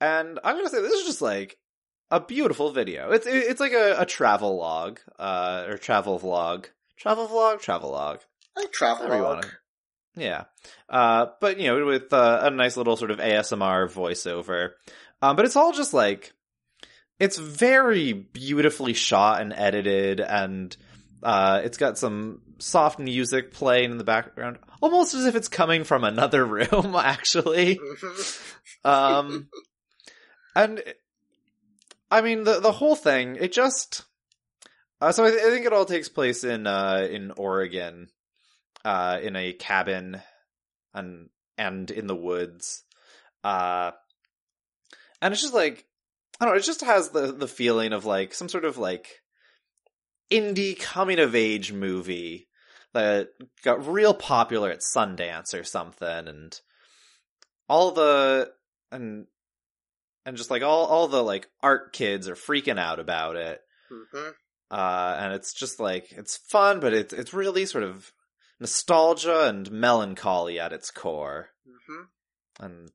[0.00, 1.58] and I'm gonna say this is just like
[2.10, 3.12] a beautiful video.
[3.12, 6.66] It's it's like a, a travel log, uh, or travel vlog,
[6.96, 8.20] travel vlog, travel log.
[8.56, 9.46] I like travel log.
[10.16, 10.44] Yeah.
[10.88, 14.70] Uh, but you know, with uh, a nice little sort of ASMR voiceover.
[15.22, 16.32] Um, but it's all just like,
[17.20, 20.76] it's very beautifully shot and edited and,
[21.22, 25.84] uh, it's got some soft music playing in the background, almost as if it's coming
[25.84, 27.78] from another room, actually.
[28.84, 29.48] Um,
[30.56, 30.82] and
[32.10, 34.04] I mean the the whole thing, it just.
[35.00, 38.08] Uh, so I, th- I think it all takes place in uh in Oregon,
[38.84, 40.20] uh in a cabin,
[40.94, 42.84] and and in the woods,
[43.44, 43.92] uh,
[45.22, 45.86] and it's just like
[46.40, 46.58] I don't know.
[46.58, 49.20] It just has the the feeling of like some sort of like
[50.30, 52.48] indie coming of age movie
[52.92, 53.28] that
[53.62, 56.58] got real popular at Sundance or something, and
[57.68, 58.52] all the
[58.90, 59.26] and
[60.26, 64.34] and just like all all the like art kids are freaking out about it Mhm.
[64.70, 68.12] uh and it's just like it's fun but it's it's really sort of
[68.60, 72.08] nostalgia and melancholy at its core Mhm.
[72.60, 72.90] and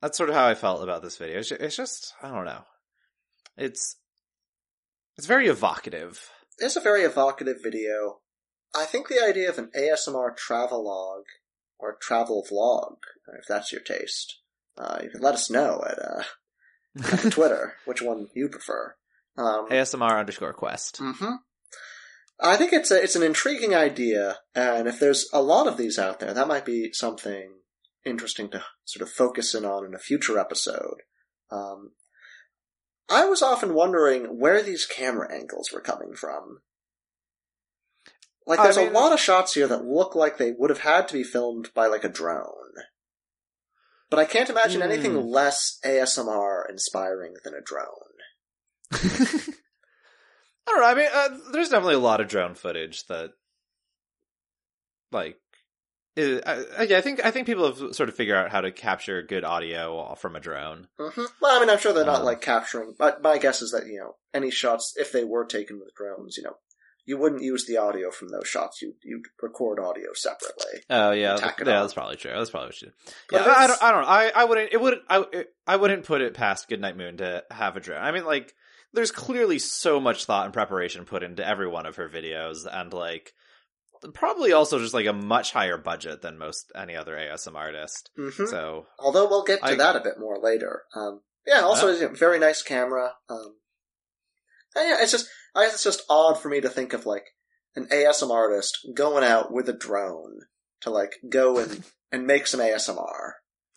[0.00, 1.38] that's sort of how I felt about this video.
[1.38, 2.62] It's it's just I don't know.
[3.56, 3.96] It's
[5.16, 6.30] it's very evocative.
[6.58, 8.20] It's a very evocative video.
[8.74, 11.24] I think the idea of an ASMR travelogue
[11.78, 12.96] or travel vlog,
[13.38, 14.40] if that's your taste,
[14.76, 18.94] uh, you can let us know at uh, on Twitter which one you prefer.
[19.36, 21.00] Um, ASMR underscore quest.
[21.00, 21.36] Hmm
[22.40, 25.98] I think it's a, it's an intriguing idea, and if there's a lot of these
[25.98, 27.50] out there, that might be something
[28.04, 31.02] interesting to sort of focus in on in a future episode.
[31.50, 31.92] Um,
[33.08, 36.60] I was often wondering where these camera angles were coming from.
[38.46, 40.80] Like, I there's mean- a lot of shots here that look like they would have
[40.80, 42.52] had to be filmed by like a drone.
[44.10, 45.26] But I can't imagine anything Hmm.
[45.28, 47.84] less ASMR inspiring than a drone.
[48.92, 50.86] I don't know.
[50.86, 53.30] I mean, uh, there's definitely a lot of drone footage that,
[55.12, 55.38] like,
[56.18, 58.60] is, I, I- yeah, I think I think people have sort of figured out how
[58.60, 60.88] to capture good audio from a drone.
[60.98, 62.94] hmm Well, I mean, I'm sure they're not Um, like capturing.
[62.98, 66.36] But my guess is that you know any shots, if they were taken with drones,
[66.36, 66.56] you know,
[67.06, 68.82] you wouldn't use the audio from those shots.
[68.82, 70.80] You you'd record audio separately.
[70.90, 71.82] Oh yeah, that's, yeah, on.
[71.82, 72.32] that's probably true.
[72.34, 72.90] That's probably true.
[73.30, 73.82] But Yeah, I, I don't.
[73.82, 74.02] I don't.
[74.02, 74.08] know.
[74.08, 74.72] I I wouldn't.
[74.72, 75.02] It wouldn't.
[75.08, 78.00] I it- I wouldn't put it past Goodnight Moon to have a drone.
[78.02, 78.54] I mean, like,
[78.94, 82.92] there's clearly so much thought and preparation put into every one of her videos, and
[82.92, 83.34] like,
[84.14, 88.08] probably also just like a much higher budget than most any other ASMRtist.
[88.16, 90.82] hmm So Although we'll get to I- that a bit more later.
[90.94, 91.60] Um, yeah.
[91.60, 92.00] Also, Yeah.
[92.00, 93.14] you know, very nice camera.
[93.28, 93.56] Um,
[94.76, 97.24] and yeah, it's just I guess it's just odd for me to think of like
[97.74, 100.40] an ASMRtist going out with a drone
[100.82, 103.32] to like go and and make some ASMR.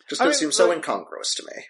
[0.09, 1.65] Just I 'cause mean, seems so like- incongruous to me.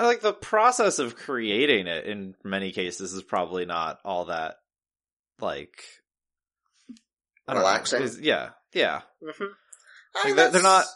[0.00, 4.54] I like the process of creating it in many cases is probably not all that
[5.40, 5.82] like
[7.48, 8.02] I don't know, Relaxing?
[8.02, 9.02] is- yeah, yeah.
[9.22, 9.44] Mm-hmm.
[10.24, 10.86] Like, they're, they're not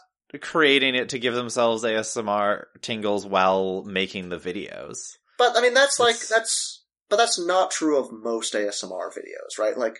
[0.41, 5.17] creating it to give themselves ASMR tingles while making the videos.
[5.37, 9.77] But I mean, that's like that's, but that's not true of most ASMR videos, right?
[9.77, 9.99] Like,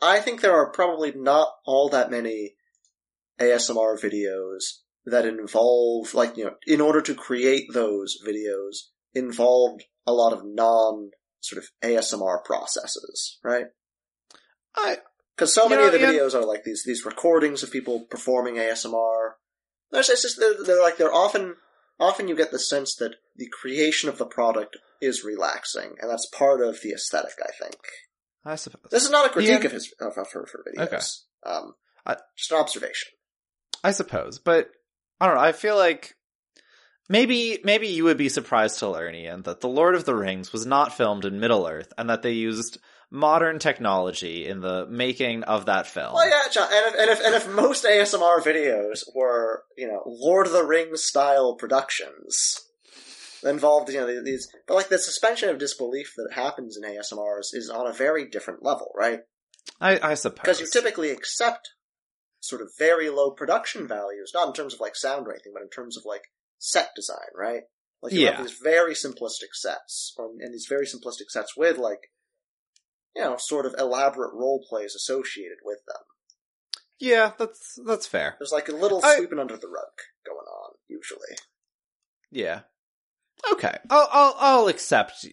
[0.00, 2.54] I think there are probably not all that many
[3.40, 10.12] ASMR videos that involve, like, you know, in order to create those videos, involved a
[10.12, 11.10] lot of non
[11.40, 13.66] sort of ASMR processes, right?
[14.76, 14.98] I
[15.36, 16.12] Because so You many know, of the yeah.
[16.12, 19.32] videos are like these these recordings of people performing ASMR.
[19.90, 21.56] There's it's just they're, they're like they're often
[21.98, 26.26] often you get the sense that the creation of the product is relaxing, and that's
[26.26, 27.32] part of the aesthetic.
[27.42, 27.76] I think
[28.44, 30.86] I suppose this is not a critique of his of, of her for videos.
[30.86, 30.98] Okay.
[31.44, 31.74] Um,
[32.06, 33.12] I- just an observation.
[33.84, 34.70] I suppose, but
[35.20, 35.40] I don't know.
[35.42, 36.14] I feel like
[37.08, 40.52] maybe maybe you would be surprised to learn, Ian, that the Lord of the Rings
[40.52, 42.78] was not filmed in Middle Earth, and that they used
[43.12, 46.14] modern technology in the making of that film.
[46.14, 50.02] Well, yeah, John, and if, and if and if most ASMR videos were you know
[50.06, 52.58] Lord of the Rings style productions.
[53.44, 57.68] Involved, you know, these, but like the suspension of disbelief that happens in ASMRs is
[57.68, 59.22] on a very different level, right?
[59.80, 61.70] I, I suppose because you typically accept
[62.38, 65.62] sort of very low production values, not in terms of like sound or anything, but
[65.62, 66.22] in terms of like
[66.58, 67.62] set design, right?
[68.00, 68.36] Like you Yeah.
[68.36, 72.10] have these very simplistic sets, or and these very simplistic sets with like
[73.16, 76.02] you know sort of elaborate role plays associated with them.
[76.98, 78.36] yeah, that's that's fair.
[78.38, 79.92] There's like a little I- sweeping under the rug
[80.26, 81.36] going on usually.
[82.30, 82.60] Yeah.
[83.52, 83.76] Okay.
[83.90, 85.26] I'll I'll I'll accept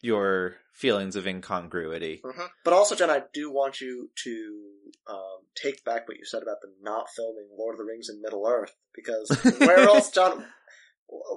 [0.00, 2.22] your feelings of incongruity.
[2.64, 4.60] But also, Jen, I do want you to
[5.08, 8.20] um, take back what you said about them not filming Lord of the Rings in
[8.20, 10.44] Middle Earth, because where else, John?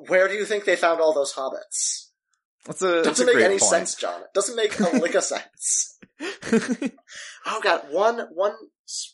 [0.07, 2.06] where do you think they found all those hobbits?
[2.65, 3.69] That's a, that's a Doesn't make great any point.
[3.71, 4.21] sense, John.
[4.21, 5.97] It doesn't make a lick of sense.
[7.45, 8.53] Oh god, one one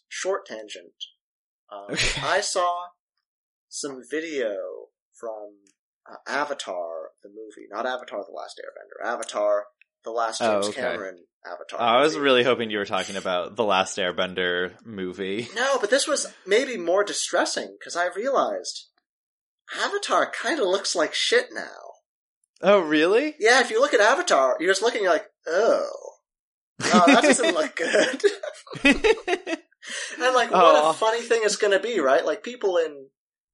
[0.09, 0.93] short tangent.
[1.71, 2.21] Um, Okay.
[2.23, 2.85] I saw
[3.69, 4.55] some video
[5.13, 5.57] from
[6.09, 9.65] uh, Avatar, the movie, not Avatar: The Last Airbender, Avatar:
[10.03, 10.81] The Last Oh, James okay.
[10.81, 11.79] Cameron Avatar.
[11.81, 15.47] I was really hoping you were talking about the Last Airbender movie.
[15.55, 18.87] no, but this was maybe more distressing because I realized
[19.79, 21.92] Avatar kind of looks like shit now.
[22.63, 23.35] Oh, really?
[23.39, 25.89] Yeah, if you look at Avatar, you're just looking you're like, oh,
[26.81, 28.23] oh, that doesn't look good.
[30.17, 30.91] And like, what Oh.
[30.91, 32.25] a funny thing it's going to be, right?
[32.25, 33.07] Like people in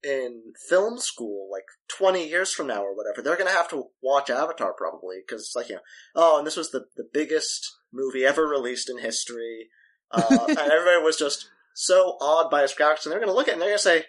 [0.03, 3.85] in film school, like twenty years from now or whatever, they're going to have to
[4.03, 5.81] watch Avatar probably because it's like you know,
[6.15, 9.69] oh, and this was the the biggest movie ever released in history,
[10.11, 13.47] uh, and everybody was just so awed by its graphics, and they're going to look
[13.47, 14.05] at it and they're going to say,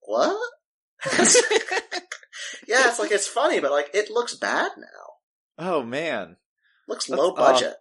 [0.00, 0.36] what?
[2.66, 5.64] yeah, it's like it's funny, but like it looks bad now.
[5.66, 6.36] oh man,
[6.88, 7.74] looks That's- low budget.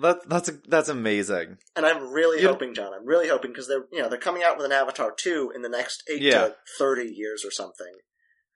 [0.00, 1.58] that that's that's amazing.
[1.76, 2.92] And I'm really You- hoping, John.
[2.92, 5.62] I'm really hoping because they're you know they're coming out with an Avatar two in
[5.62, 6.48] the next eight Yeah.
[6.48, 7.92] to thirty years or something.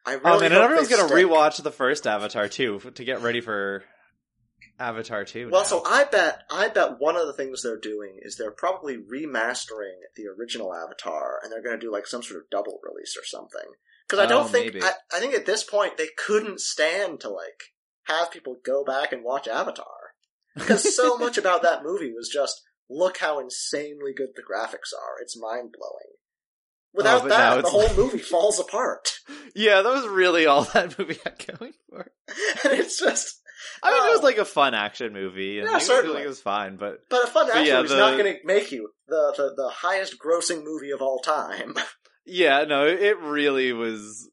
[0.04, 1.16] I oh, really Oh man, and everyone's gonna stick.
[1.26, 3.84] rewatch the first Avatar too to get ready for
[4.82, 5.48] Avatar two.
[5.50, 5.66] Well, now.
[5.66, 9.96] so I bet I bet one of the things they're doing is they're probably remastering
[10.16, 13.24] the original Avatar, and they're going to do like some sort of double release or
[13.24, 13.70] something.
[14.08, 14.82] Because I don't Oh, think.
[14.84, 17.62] I, I think at this point they couldn't stand to like
[18.06, 19.86] have people go back and watch Avatar
[20.54, 25.20] because so much about that movie was just look how insanely good the graphics are.
[25.22, 26.12] It's mind blowing.
[26.14, 26.18] Oh,
[26.94, 29.08] Without Oh, that, the whole like- movie falls apart,
[29.54, 32.10] yeah, that was really all that movie had going for.
[32.64, 33.40] and it's just.
[33.82, 34.24] I mean, it was Oh.
[34.24, 36.22] like a fun action movie, and Yeah, it was, certainly.
[36.22, 36.76] it was fine.
[36.76, 39.34] But But a fun But action yeah, movie's the- not going to make you the,
[39.36, 41.74] the the highest grossing movie of all time.
[42.26, 44.28] yeah, no, it really was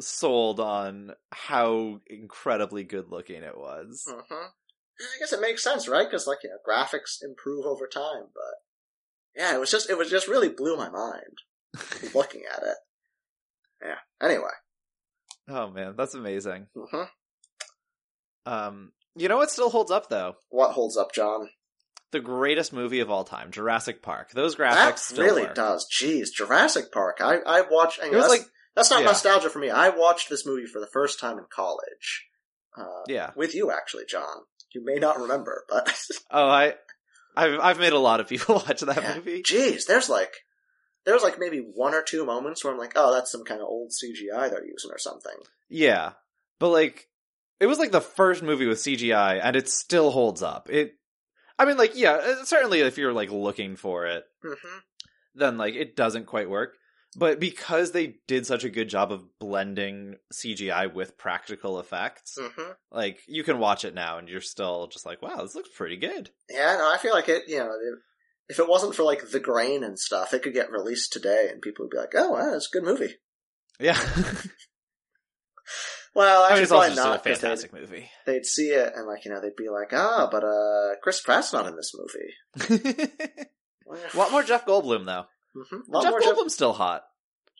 [0.00, 4.04] sold on how incredibly good looking it was.
[4.08, 4.34] Mm-hmm.
[4.98, 6.06] I guess it makes sense, right?
[6.08, 8.24] Because like you know, graphics improve over time.
[8.34, 8.54] But
[9.42, 11.38] yeah, it was just it was just really blew my mind
[12.14, 12.76] looking at it.
[13.82, 13.98] Yeah.
[14.26, 14.50] Anyway.
[15.48, 16.66] Oh man, that's amazing.
[16.74, 17.02] hmm
[18.46, 20.36] Um, you know what still holds up though?
[20.50, 21.48] What holds up, John?
[22.12, 24.30] The greatest movie of all time, Jurassic Park.
[24.32, 25.54] Those graphics That still really work.
[25.54, 25.86] does.
[26.00, 27.18] Jeez, Jurassic Park.
[27.20, 27.98] I I watched.
[27.98, 29.06] It was that's, like, that's not yeah.
[29.06, 29.70] nostalgia for me.
[29.70, 32.26] I watched this movie for the first time in college.
[32.78, 33.30] Uh, yeah.
[33.36, 34.36] with you actually, John.
[34.74, 35.98] You may not remember, but
[36.30, 36.74] Oh, I,
[37.34, 39.14] I've I've made a lot of people watch that Yeah.
[39.16, 39.42] movie.
[39.42, 40.32] Jeez, there's like
[41.06, 43.66] there's like maybe one or two moments where I'm like, oh, that's some kind of
[43.66, 45.36] old CGI they're using or something.
[45.68, 46.12] Yeah,
[46.60, 47.06] but like,
[47.60, 50.68] it was like the first movie with CGI, and it still holds up.
[50.70, 50.92] It,
[51.58, 54.78] I mean, like, yeah, uh, certainly if you're like looking for it, Mm-hmm.
[55.34, 56.74] then like it doesn't quite work.
[57.18, 62.72] But because they did such a good job of blending CGI with practical effects, Mm-hmm.
[62.90, 65.96] like you can watch it now and you're still just like, wow, this looks pretty
[65.96, 66.28] good.
[66.50, 67.44] Yeah, no, I feel like it.
[67.48, 68.00] You know, if-
[68.48, 71.60] if it wasn't for like the grain and stuff, it could get released today, and
[71.60, 73.16] people would be like, oh, wow, it's a good movie.
[73.80, 73.98] Yeah,
[76.16, 77.14] Well, I mean, actually, it's also just a not.
[77.16, 78.10] 'cause they'd, fantastic movie.
[78.24, 81.52] they'd see it and like you know they'd be like, ah, but uh, Chris Pratt's
[81.52, 82.88] not in this movie.
[84.14, 85.26] a lot more Jeff Goldblum though.
[85.54, 86.00] Mm-hmm.
[86.02, 87.02] Jeff Goldblum's still hot.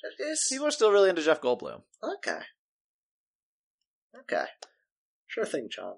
[0.02, 1.82] Jeff- is- People are still really into Jeff Goldblum.
[2.02, 2.40] Okay.
[4.22, 4.44] Okay.
[5.26, 5.94] Sure thing, John.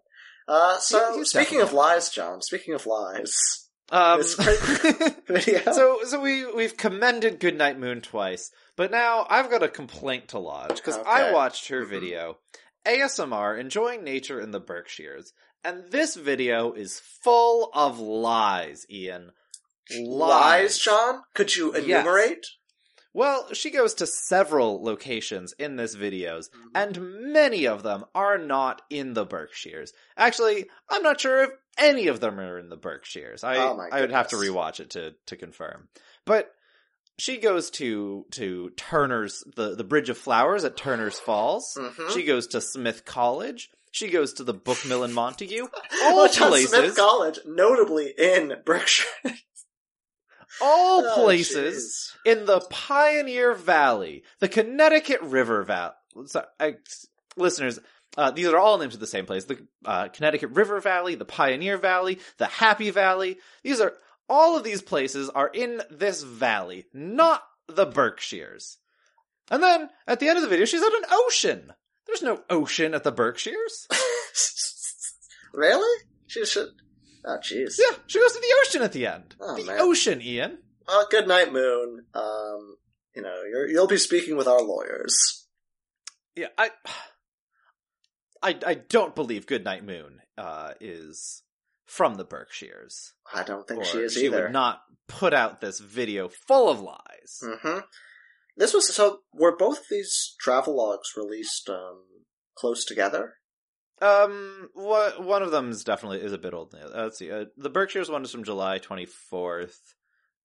[0.49, 4.23] Uh, so, speaking of lies, John, speaking of lies, Um,
[5.73, 10.39] so so we we've commended Goodnight Moon twice, but now I've got a complaint to
[10.39, 11.89] lodge because I watched her Mhm.
[11.89, 12.39] video,
[12.87, 15.33] ASMR enjoying nature in the Berkshires,
[15.65, 18.85] and this video is full of lies.
[18.91, 19.33] Ian,
[19.99, 21.23] lies, John?
[21.35, 22.05] Could you Yes.
[23.15, 26.69] Well, she goes to several locations in this videos, Mm-hmm.
[26.75, 29.93] and many of them are not in the Berkshires.
[30.17, 33.43] Actually, I'm not sure if any of them are in the Berkshires.
[33.45, 35.89] I Oh I would have to rewatch it to to confirm.
[36.27, 36.51] But
[37.19, 41.65] she goes to to Turner's the the Bridge of Flowers at Turner's Falls.
[41.77, 42.11] Mhm.
[42.13, 43.71] She goes to Smith College.
[43.91, 45.67] She goes to the Bookmill in Montague.
[46.03, 49.07] All Well, places, Smith College, notably in Berkshire.
[50.61, 52.33] All Oh, places jeez.
[52.39, 55.93] in the Pioneer Valley, the Connecticut River Valley.
[56.27, 56.77] So, I,
[57.37, 57.79] listeners,
[58.17, 61.25] uh, these are all names of the same place: the uh, Connecticut River Valley, the
[61.25, 63.39] Pioneer Valley, the Happy Valley.
[63.63, 63.93] These are
[64.29, 68.79] all of these places are in this valley, not the Berkshires.
[69.51, 71.73] And then at the end of the video, she's at an ocean.
[72.07, 73.87] There's no ocean at the Berkshires.
[75.55, 76.05] really?
[76.27, 76.69] She should.
[77.25, 77.77] Oh, jeez.
[77.79, 79.35] Yeah, she goes to the ocean at the end.
[79.41, 79.81] Oh, the man.
[79.81, 80.59] ocean, Ian.
[80.87, 82.07] Well, good night, Moon.
[82.15, 82.77] Um,
[83.15, 85.47] you know, you're, you'll be speaking with our lawyers.
[86.37, 86.71] Yeah, I,
[88.43, 91.43] I, I don't believe Goodnight Moon uh, is
[91.87, 93.13] from the Berkshires.
[93.35, 94.45] I don't think she is she either.
[94.45, 97.43] would not put out this video full of lies.
[97.43, 97.79] hmm
[98.57, 99.21] This was so.
[99.33, 102.03] Were both these travel logs released um,
[102.57, 103.35] close together?
[104.01, 106.75] Um, what one of them is definitely is a bit old.
[106.75, 107.31] Uh, let's see.
[107.31, 109.95] Uh, the Berkshires one is from July twenty fourth,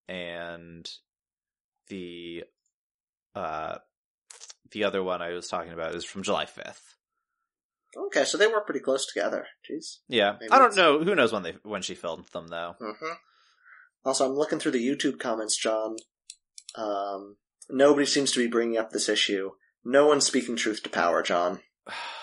[0.07, 0.89] and
[1.87, 2.43] the
[3.35, 3.77] uh
[4.71, 6.95] the other one I was talking about is from July fifth.
[7.95, 9.45] Okay, so they were pretty close together.
[9.69, 9.97] Jeez.
[10.07, 11.03] Yeah, Maybe I don't it's- know.
[11.03, 12.75] Who knows when they when she filmed them though?
[12.79, 13.13] hmm
[14.03, 15.97] Also, I'm looking through the YouTube comments, John.
[16.75, 17.37] Um,
[17.69, 19.51] nobody seems to be bringing up this issue.
[19.85, 21.59] No one's speaking truth to power, John.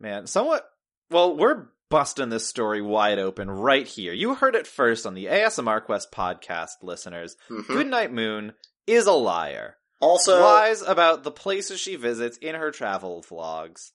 [0.00, 0.68] Man, somewhat.
[1.10, 4.12] Well, we're busting this story wide open right here.
[4.12, 7.36] You heard it first on the ASMR Quest podcast, listeners.
[7.48, 7.66] Mhm.
[7.66, 8.54] Goodnight Moon
[8.86, 9.76] is a liar.
[10.00, 13.92] Also, lies about the places she visits in her travel vlogs.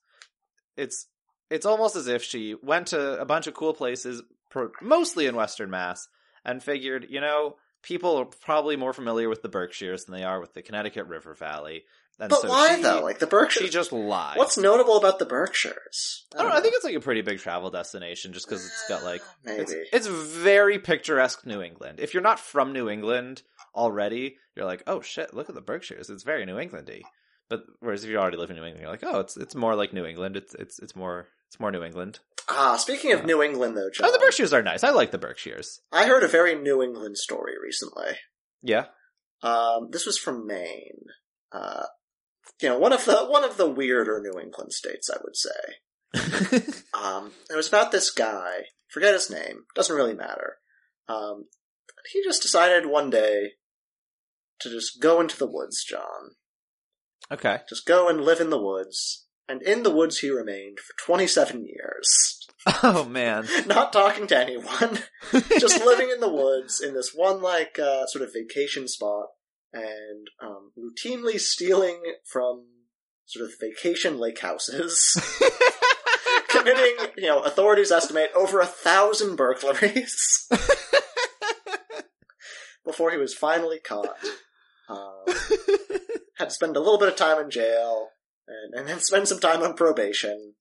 [0.76, 1.06] It's
[1.50, 4.22] it's almost as if she went to a bunch of cool places,
[4.80, 6.08] mostly in Western Mass,
[6.46, 10.40] and figured, you know, people are probably more familiar with the Berkshires than they are
[10.40, 11.84] with the Connecticut River Valley.
[12.22, 13.00] And but so why she, though?
[13.02, 13.66] Like the Berkshires.
[13.66, 14.38] she just lied.
[14.38, 16.24] What's notable about the Berkshires?
[16.34, 16.56] I don't know.
[16.56, 19.62] I think it's like a pretty big travel destination just because it's got like maybe.
[19.62, 21.98] it's, it's very picturesque New England.
[21.98, 23.42] If you're not from New England
[23.74, 26.10] already, you're like, oh shit, look at the Berkshires.
[26.10, 27.02] It's very New Englandy.
[27.48, 29.74] But whereas if you already live in New England, you're like, oh, it's it's more
[29.74, 30.36] like New England.
[30.36, 32.20] It's it's it's more it's more New England.
[32.48, 34.84] ah, speaking of New England, though, John, Oh, the Berkshires are nice.
[34.84, 35.80] I like the Berkshires.
[35.90, 38.12] I heard a very New England story recently.
[38.62, 38.86] Yeah.
[39.42, 41.06] Um, this was from Maine.
[41.50, 41.84] Uh,
[42.60, 46.72] you know, one of the one of the weirder New England states, I would say.
[46.94, 48.64] Um, it was about this guy.
[48.88, 49.64] Forget his name.
[49.74, 50.58] Doesn't really matter.
[51.08, 51.46] Um,
[52.12, 53.52] he just decided one day
[54.60, 56.36] to just go into the woods, John.
[57.30, 57.60] okay.
[57.68, 59.26] Just go and live in the woods.
[59.48, 62.46] And in the woods he remained for 27 years.
[62.82, 63.48] Oh man.
[63.66, 64.98] Not talking to anyone.
[65.58, 69.26] just living in the woods in this one, like, uh, sort of vacation spot.
[69.72, 72.66] And, um, routinely stealing from
[73.24, 75.16] sort of vacation lake houses.
[76.52, 80.46] committing, you know, authorities estimate over a thousand burglaries
[82.84, 84.16] before he was finally caught.
[84.88, 85.24] Um,
[86.38, 88.08] had to spend a little bit of time in jail
[88.46, 90.54] and, and then spend some time on probation.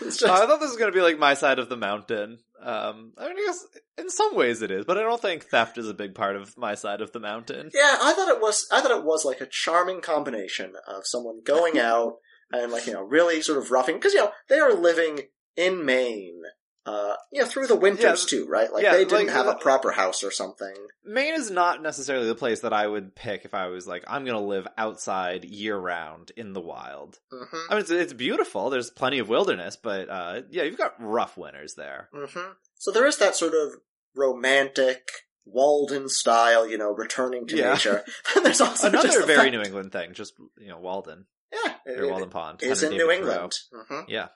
[0.00, 2.38] It's just, I thought this was going to be like my side of the mountain.
[2.60, 3.66] Um, I mean, I guess
[3.98, 6.56] in some ways it is, but I don't think theft is a big part of
[6.56, 7.70] my side of the mountain.
[7.72, 8.66] yeah, I thought it was.
[8.72, 12.14] I thought it was like a charming combination of someone going out
[12.52, 15.20] and like you know really sort of roughing because you know they are living
[15.56, 16.42] in Maine.
[16.88, 18.72] Uh, know, through the winters Yeah, too, right?
[18.72, 20.74] Like yeah, they didn't like, have a uh, proper house or something.
[21.04, 24.24] Maine is not necessarily the place that I would pick if I was like, I'm
[24.24, 27.18] gonna live outside year round in the wild.
[27.30, 28.70] hmm I mean, it's, it's beautiful.
[28.70, 32.08] There's plenty of wilderness, but, uh, yeah, you've got rough winters there.
[32.14, 33.74] hmm So there is that sort of
[34.14, 35.08] romantic
[35.44, 37.72] Walden style, you know, returning to Yeah.
[37.72, 38.04] nature.
[38.34, 41.26] Then there's also Another the very fact- New England thing, just, you know, Walden.
[41.52, 42.62] yeah, it- Walden Pond.
[42.62, 43.10] is in New.
[43.10, 43.54] England.
[43.72, 44.28] hmm Yeah.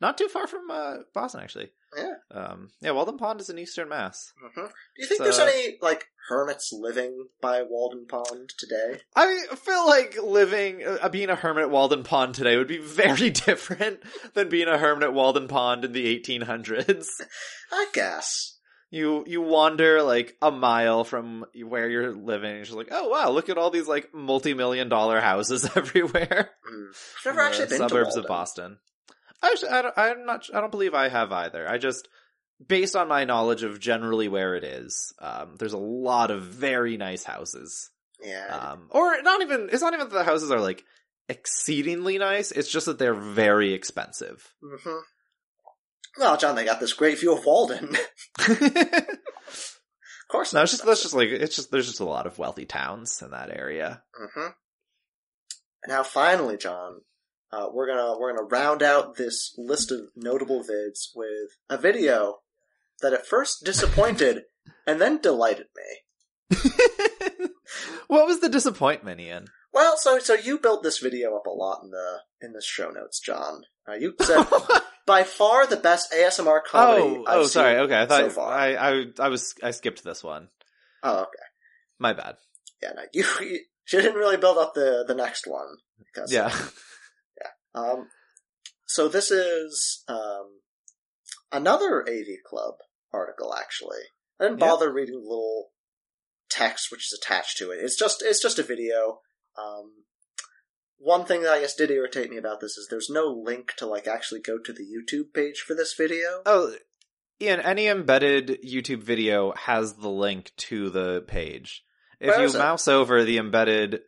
[0.00, 1.70] Not too far from, uh, Boston, actually.
[1.96, 2.14] Yeah.
[2.30, 4.32] Um, yeah, Walden Pond is in eastern Mass.
[4.40, 9.00] hmm Do you think So- there's any like hermits living by Walden Pond today?
[9.14, 13.30] I feel like living, uh, being a hermit at Walden Pond today would be very
[13.30, 14.00] different
[14.34, 17.06] than being a hermit at Walden Pond in the 1800s.
[17.72, 18.54] I guess.
[18.90, 22.50] You you wander like a mile from where you're living.
[22.50, 26.50] And you're just like, oh wow, look at all these like multi-million dollar houses everywhere.
[26.72, 26.86] Mm.
[26.90, 28.78] I've never actually been suburbs to of Boston.
[29.42, 30.46] Actually, I don't, I'm not.
[30.54, 31.68] I don't believe I have either.
[31.68, 32.08] I just,
[32.66, 36.96] based on my knowledge of generally where it is, um, there's a lot of very
[36.96, 37.90] nice houses.
[38.22, 38.46] Yeah.
[38.72, 39.68] Um, or not even.
[39.70, 40.84] It's not even that the houses are like
[41.28, 42.50] exceedingly nice.
[42.52, 44.54] It's just that they're very expensive.
[44.62, 44.98] hmm
[46.18, 47.94] Well, John, they got this great view of Walden.
[48.38, 49.06] of
[50.30, 50.52] course.
[50.54, 53.20] no, it's just that's just like it's just there's just a lot of wealthy towns
[53.22, 54.02] in that area.
[54.34, 54.48] hmm
[55.86, 57.02] Now, finally, John,
[57.52, 62.38] uh, we're gonna we're gonna round out this list of notable vids with a video
[63.02, 64.42] that at first disappointed
[64.86, 66.58] and then delighted me.
[68.08, 69.46] what was the disappointment, Ian?
[69.72, 72.90] Well, so so you built this video up a lot in the in the show
[72.90, 73.62] notes, John.
[73.88, 74.44] Uh, you said
[75.06, 77.02] by far the best ASMR comedy.
[77.02, 77.76] oh, I've oh, sorry.
[77.78, 78.52] Okay, I so thought far.
[78.52, 80.48] I, I I was I skipped this one.
[81.02, 81.46] Oh, okay.
[81.98, 82.36] My bad.
[82.82, 83.60] Yeah, no, you, you
[83.92, 86.52] you didn't really build up the the next one because Yeah.
[87.76, 88.08] Um,
[88.86, 90.60] so this is um,
[91.52, 92.74] another AV Club
[93.12, 93.54] article.
[93.54, 94.02] Actually,
[94.40, 95.66] I didn't bother reading the little
[96.48, 97.80] text which is attached to it.
[97.82, 99.20] It's just it's just a video.
[99.58, 100.04] Um,
[100.98, 103.86] one thing that I guess did irritate me about this is there's no link to
[103.86, 106.42] like actually go to the YouTube page for this video.
[106.46, 106.74] Oh,
[107.40, 111.84] Ian, any embedded YouTube video has the link to the page.
[112.18, 114.00] If Where you mouse over the embedded,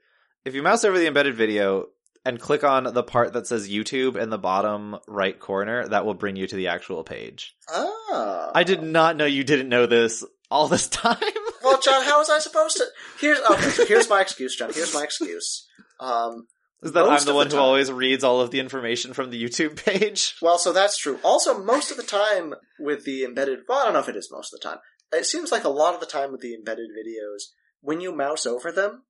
[0.46, 1.88] if you mouse over the embedded video
[2.24, 6.14] and click on the part that says YouTube in the bottom right corner, that will
[6.14, 7.54] bring you to the actual page.
[7.70, 11.16] Ah, I did not know you didn't know this all this time.
[11.62, 12.86] Well, John, how was I supposed to?
[13.20, 13.70] Here's okay.
[13.70, 14.72] So here's my excuse, John.
[14.72, 15.66] Here's my excuse.
[16.00, 16.46] Um,
[16.82, 17.66] Is that I'm the one the who time.
[17.66, 20.36] always reads all of the information from the YouTube page?
[20.42, 21.18] well, so that's true.
[21.24, 24.30] Also, most of the time with the embedded, well, I don't know if it is
[24.32, 24.78] most of the time.
[25.12, 27.44] It seems like a lot of the time with the embedded videos,
[27.80, 29.02] when you mouse over them,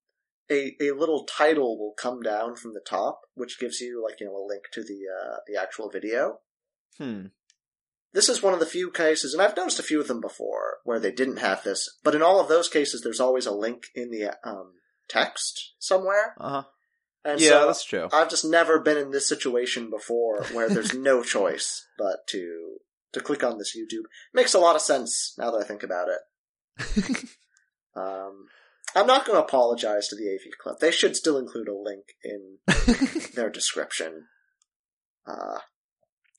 [0.51, 4.27] a, a little title will come down from the top, which gives you like you
[4.27, 6.39] know a link to the uh, the actual video.
[6.97, 7.27] Hmm.
[8.13, 10.79] This is one of the few cases, and I've noticed a few of them before
[10.85, 11.89] where they didn't have this.
[12.03, 14.73] But in all of those cases, there's always a link in the um,
[15.09, 16.35] text somewhere.
[16.39, 16.63] Uh huh.
[17.25, 18.09] And Yeah, so that's true.
[18.13, 22.79] I've just never been in this situation before where there's no choice but to
[23.13, 24.05] to click on this YouTube.
[24.33, 27.25] Makes a lot of sense now that I think about it.
[27.99, 28.47] Um,
[28.99, 30.77] I'm not going to apologize to the AV Club.
[30.81, 32.59] They should still include a link in
[33.35, 34.27] their description.
[35.25, 35.59] Uh,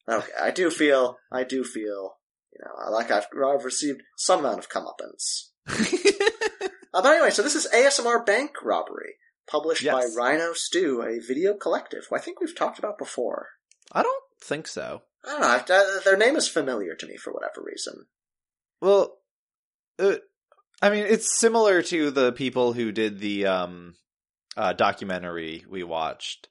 [0.09, 2.17] okay, I do feel, I do feel,
[2.51, 5.49] you know, like I've, I've received some amount of comeuppance.
[6.91, 9.13] Uh, but anyway, so this is ASMR Bank Robbery,
[9.47, 13.49] published by Rhino Stew, a video collective, who I think we've talked about before.
[13.91, 15.03] I don't think so.
[15.23, 18.07] I don't know, I've, uh, their name is familiar to me for whatever reason.
[18.81, 19.17] Well,
[19.99, 20.15] uh,
[20.81, 23.95] I mean, it's similar to the people who did the um,
[24.55, 26.47] uh, documentary we watched,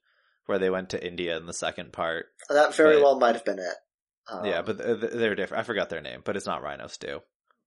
[0.46, 2.26] where they went to India in the second part.
[2.48, 3.74] That very But- well might have been it.
[4.30, 5.62] Um, yeah, but th- th- they're different.
[5.62, 7.20] I forgot their name, but it's not Rhino Stew.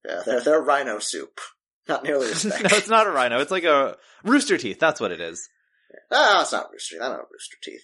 [0.07, 1.39] yeah, they're, they're Rhino Soup.
[1.87, 3.39] Not nearly as no, it's not a rhino.
[3.39, 4.77] It's like a rooster teeth.
[4.79, 5.49] That's what it is.
[6.11, 7.01] Ah, it's not Rooster Teeth.
[7.01, 7.81] I don't know Rooster Teeth.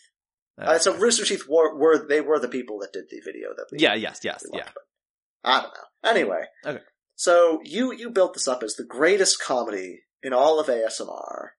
[0.59, 3.65] Uh, so Rooster Teeth were, were they were the people that did the video that
[3.71, 4.65] we yeah, yes, yes, yeah.
[4.71, 4.83] but
[5.43, 6.09] I don't know.
[6.11, 6.83] Anyway, Okay.
[7.17, 11.49] So you you built this up as the greatest comedy in all of ASMR.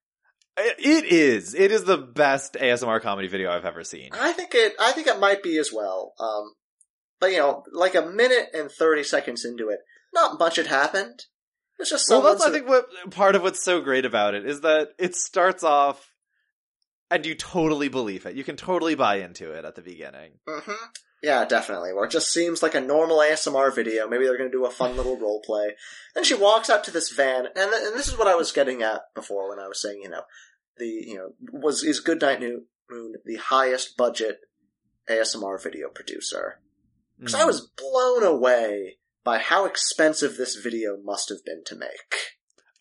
[0.57, 1.53] It is.
[1.53, 4.09] It is the best ASMR comedy video I've ever seen.
[4.13, 6.13] I think it I think it might be as well.
[6.17, 6.53] Um,
[7.19, 9.79] but you know, like a minute and thirty seconds into it,
[10.13, 11.25] not much had happened.
[11.77, 14.61] It's just Well, that's I think what part of what's so great about it is
[14.61, 16.13] that it starts off,
[17.11, 18.35] and you totally believe it.
[18.35, 20.39] You can totally buy into it at the beginning.
[20.47, 20.71] hmm
[21.21, 21.91] Yeah, definitely.
[21.93, 24.07] Where it just seems like a normal ASMR video.
[24.07, 25.71] Maybe they're going to do a fun little role play.
[26.15, 28.51] Then she walks out to this van, and, th- and this is what I was
[28.53, 30.21] getting at before when I was saying, you know,
[30.77, 32.65] the you know was is Goodnight Moon
[33.25, 34.39] the highest budget
[35.09, 36.61] ASMR video producer?
[37.17, 37.47] Because I Mm.
[37.47, 42.15] was blown away by how expensive this video must have been to make.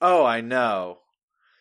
[0.00, 1.00] Oh, I know.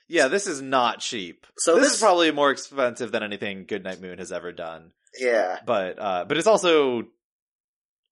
[0.08, 1.48] Yeah, this is not cheap.
[1.58, 4.92] So this, this, is probably more expensive than anything Goodnight Moon has ever done.
[5.20, 7.04] Yeah, But uh, but it's also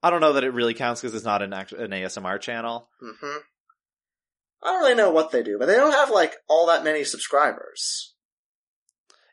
[0.03, 2.89] I don't know that it really counts because it's not an act- an ASMR channel.
[2.99, 3.37] hmm
[4.63, 7.03] I don't really know what they do, but they don't have like all that many
[7.03, 8.15] subscribers.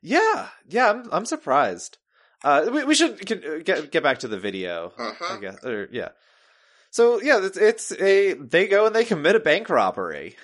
[0.03, 1.99] Yeah, yeah, I'm I'm surprised.
[2.45, 4.93] Uh, we, we should get get back to the video.
[4.99, 5.41] I Mhm.
[5.41, 5.65] guess.
[5.65, 6.09] Or, yeah.
[6.91, 10.37] So yeah, it's, it's a they go and they commit a bank robbery,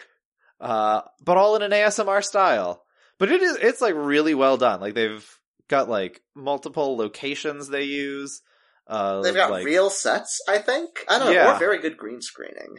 [0.60, 2.84] uh, but all in an ASMR style.
[3.18, 4.80] But it is it's like really well done.
[4.80, 5.37] Like they've
[5.68, 8.42] got like multiple locations they use.
[8.86, 11.04] Uh, They've got like, real sets, I think.
[11.08, 11.56] I don't know, Yeah.
[11.56, 12.78] or very good green screening.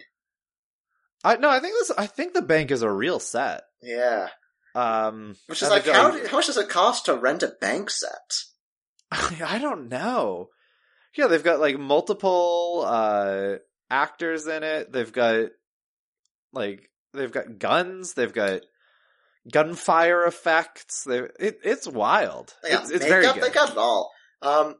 [1.23, 1.91] I no, I think this.
[1.97, 3.61] I think the bank is a real set.
[3.81, 4.29] Yeah.
[4.75, 7.89] Um, Which is like, how, got, how much does it cost to rent a bank
[7.89, 8.31] set?
[9.11, 10.47] I don't know.
[11.17, 13.55] Yeah, they've got like multiple uh
[13.89, 14.91] actors in it.
[14.91, 15.47] They've got
[16.53, 18.13] like they've got guns.
[18.13, 18.61] They've got
[19.51, 21.03] gunfire effects.
[21.03, 22.55] They it, it's wild.
[22.63, 23.41] It's, it's very good.
[23.41, 24.11] They got it all.
[24.41, 24.75] Um,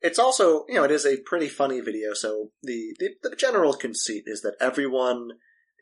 [0.00, 2.14] it's also, you know, it is a pretty funny video.
[2.14, 5.32] So the, the, the general conceit is that everyone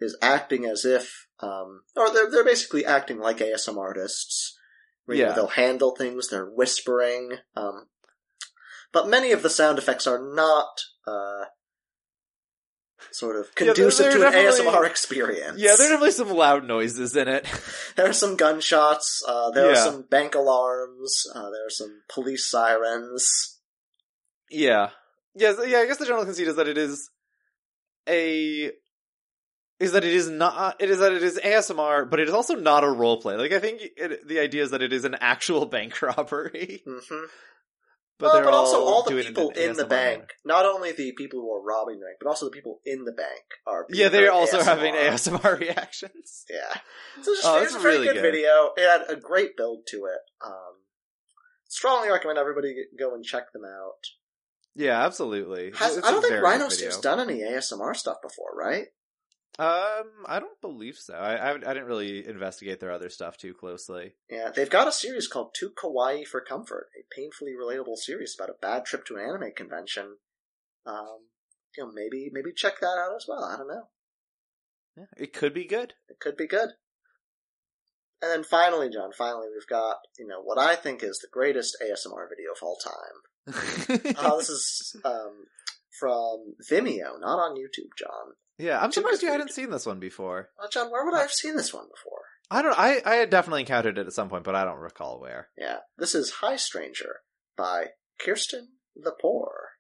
[0.01, 4.53] is acting as if, um, or they're, they're basically acting like ASMRtists.
[5.05, 5.35] Where, you know, Yeah.
[5.37, 7.87] they'll handle things, they're whispering, um,
[8.93, 11.45] but many of the sound effects are not, uh,
[13.13, 15.59] sort of Yeah, they're- conducive to an ASMR experience.
[15.59, 17.47] yeah, there are definitely some loud noises in it.
[17.97, 19.23] There are some gunshots.
[19.27, 21.25] Uh, there are some bank alarms.
[21.35, 23.59] Uh, there are some police sirens.
[24.51, 24.91] yeah,
[25.35, 25.79] yes, yeah.
[25.79, 27.09] I guess the general conceit is that it is
[28.09, 28.71] a
[29.79, 32.55] is that it is not it is that it is ASMR, but it is also
[32.55, 33.37] not a role play.
[33.37, 37.25] Like I think it, the idea is that it is an actual bank robbery, hmm
[38.19, 39.89] but But, but also all all the people in the ASMR.
[39.89, 43.05] bank, not only the people who are robbing the bank, but also the people in
[43.05, 43.87] the bank are.
[43.89, 44.65] being Yeah, they're also ASMR.
[44.65, 46.45] having ASMR reactions.
[46.49, 46.75] Yeah,
[47.23, 48.23] so it's, just, Oh, it's a really good, good.
[48.23, 48.71] video.
[48.77, 50.21] It had a great build to it.
[50.45, 50.75] Um,
[51.69, 54.01] strongly recommend everybody go and check them out.
[54.75, 55.73] Yeah, absolutely.
[55.75, 56.69] Has, I don't think Rhino.
[56.69, 58.87] Stew's done any ASMR stuff before, right?
[59.59, 61.15] Um, I don't believe so.
[61.15, 64.15] I, I I didn't really investigate their other stuff too closely.
[64.29, 68.51] Yeah, they've got a series called Too Kawaii for Comfort, a painfully relatable series about
[68.51, 70.17] a bad trip to an anime convention.
[70.85, 71.29] Um,
[71.77, 73.45] you know, maybe maybe check that out as well.
[73.45, 73.89] I don't know.
[74.97, 75.95] Yeah, it could be good.
[76.09, 76.71] It could be good.
[78.23, 81.77] And then finally, John, finally we've got, you know, what I think is the greatest
[81.83, 83.23] ASMR video of all time.
[84.17, 85.45] Uh, this is um,
[86.01, 88.33] from Vimeo, not on YouTube, John.
[88.59, 90.51] Yeah, I'm surprised you hadn't seen this one before.
[90.59, 92.21] Well, John, where would I have seen this one before?
[92.51, 92.79] I don't.
[92.79, 95.49] I I had definitely encountered it at some point, but I don't recall where.
[95.59, 97.17] Yeah, this is Hi Stranger
[97.57, 97.89] by
[98.19, 99.77] Kirsten Lepore.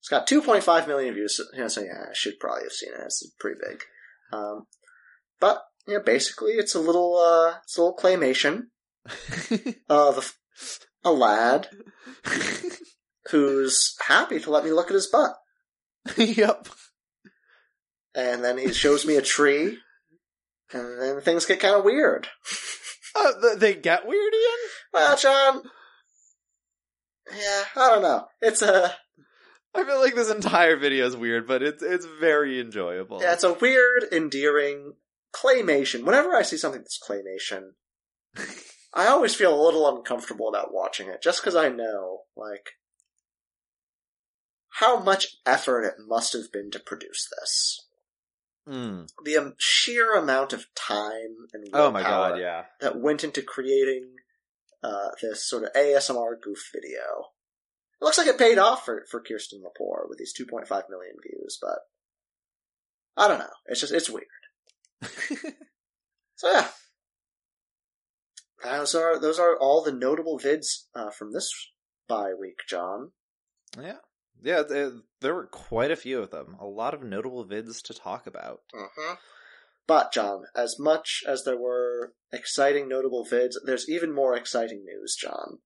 [0.00, 3.00] It's got 2.5 million views, so, yeah, so yeah, I should probably have seen it.
[3.04, 3.84] It's pretty big.
[4.32, 4.66] Um,
[5.38, 8.64] but, yeah, basically it's a little, uh, it's a little claymation
[9.88, 10.34] of
[11.04, 11.68] a lad
[13.30, 15.36] who's happy to let me look at his butt.
[16.16, 16.66] yep.
[18.14, 19.78] And then he shows me a tree,
[20.72, 22.28] and then things get kind of weird.
[23.14, 24.70] Uh, th- they get weird, Ian.
[24.94, 25.62] Well, John,
[27.30, 28.26] yeah, I don't know.
[28.40, 28.94] It's a,
[29.74, 33.20] I feel like this entire video is weird, but it's it's very enjoyable.
[33.20, 34.94] Yeah, it's a weird, endearing
[35.34, 36.04] claymation.
[36.04, 37.72] Whenever I see something that's claymation,
[38.94, 42.70] I always feel a little uncomfortable about watching it, just because I know, like,
[44.78, 47.86] how much effort it must have been to produce this.
[48.68, 49.08] Mm.
[49.24, 52.64] The um, sheer amount of time and Oh my god, yeah.
[52.80, 54.14] that went into creating
[54.82, 57.30] uh, this sort of ASMR goof video.
[58.00, 61.58] It looks like it paid off for, for Kirsten Lepore with these 2.5 million views,
[61.60, 61.78] but
[63.16, 63.46] I don't know.
[63.66, 64.26] It's just, it's weird.
[66.42, 66.68] So yeah.
[68.64, 71.52] Those are, those are all the notable vids uh, from this
[72.08, 73.12] bye week, John.
[73.80, 73.98] yeah.
[74.42, 76.56] Yeah, th- there were quite a few of them.
[76.60, 78.60] A lot of notable vids to talk about.
[78.74, 79.14] Mm-hmm.
[79.86, 85.16] But, John, as much as there were exciting, notable vids, there's even more exciting news,
[85.20, 85.58] John.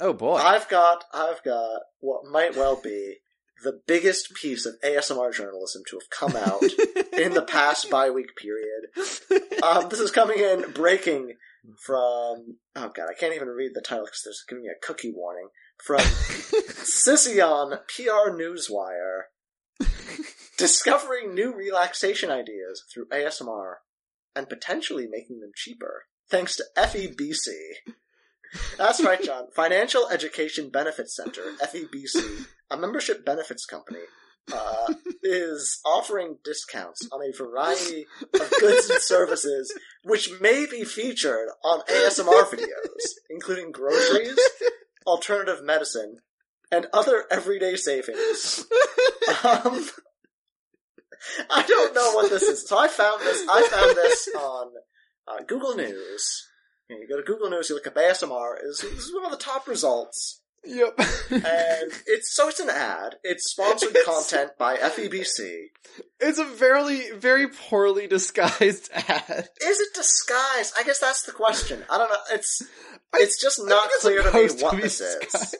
[0.00, 0.36] Oh boy.
[0.36, 3.18] I've got I've got what might well be
[3.62, 6.62] the biggest piece of ASMR journalism to have come out
[7.12, 8.86] in the past bi week period.
[9.62, 11.36] Um, this is coming in breaking
[11.84, 15.12] from oh god, I can't even read the title because there's giving me a cookie
[15.14, 15.48] warning
[15.84, 16.00] from
[16.84, 19.22] Cision PR Newswire.
[20.58, 23.76] Discovering new relaxation ideas through ASMR
[24.36, 27.46] and potentially making them cheaper thanks to FEBC.
[28.78, 29.48] That's right, John.
[29.54, 34.00] Financial Education Benefits Center, FEBC, a membership benefits company,
[34.52, 39.72] uh, is offering discounts on a variety of goods and services
[40.04, 44.38] which may be featured on ASMR videos, including groceries,
[45.06, 46.18] alternative medicine,
[46.70, 48.64] and other everyday savings.
[49.44, 49.88] Um,
[51.48, 52.68] I don't know what this is.
[52.68, 53.46] So I found this.
[53.48, 54.72] I found this on
[55.28, 56.48] uh, Google News.
[56.88, 58.56] You, know, you go to Google News, you look up ASMR.
[58.64, 60.94] Is this is one of the top results, yep.
[61.30, 63.16] and it's so it's an ad.
[63.22, 65.66] It's sponsored It's- content by FEBC.
[66.20, 69.48] it's a very, very poorly disguised ad.
[69.60, 70.74] Is it disguised?
[70.78, 71.84] I guess that's the question.
[71.90, 72.16] I don't know.
[72.32, 72.62] It's
[73.14, 75.54] it's just I not clear to me what be this is.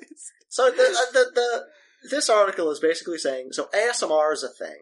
[0.49, 1.65] So the, uh, the the
[2.11, 4.79] this article is basically saying so ASMR is a thing.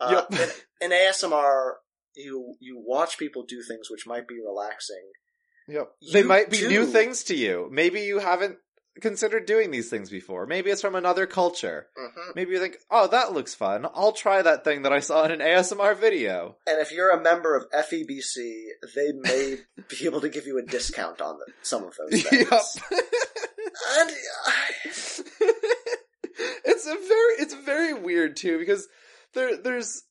[0.00, 0.40] Uh, Yep.
[0.80, 1.72] in, in ASMR,
[2.14, 5.10] you you watch people do things which might be relaxing.
[5.68, 5.92] Yep.
[6.00, 6.68] You They might be do.
[6.68, 7.68] new things to you.
[7.70, 8.56] Maybe you haven't
[9.00, 10.46] considered doing these things before.
[10.46, 11.86] Maybe it's from another culture.
[11.96, 13.86] hmm Maybe you think, oh, that looks fun.
[13.94, 16.56] I'll try that thing that I saw in an ASMR video.
[16.66, 18.62] And if you're a member of FEBC,
[18.94, 19.56] they may
[19.88, 22.50] be able to give you a discount on the, some of those things.
[22.50, 23.00] Yep.
[23.98, 24.10] And
[24.46, 24.60] I,
[26.64, 28.86] it's a very it's very weird too because
[29.34, 30.02] there there's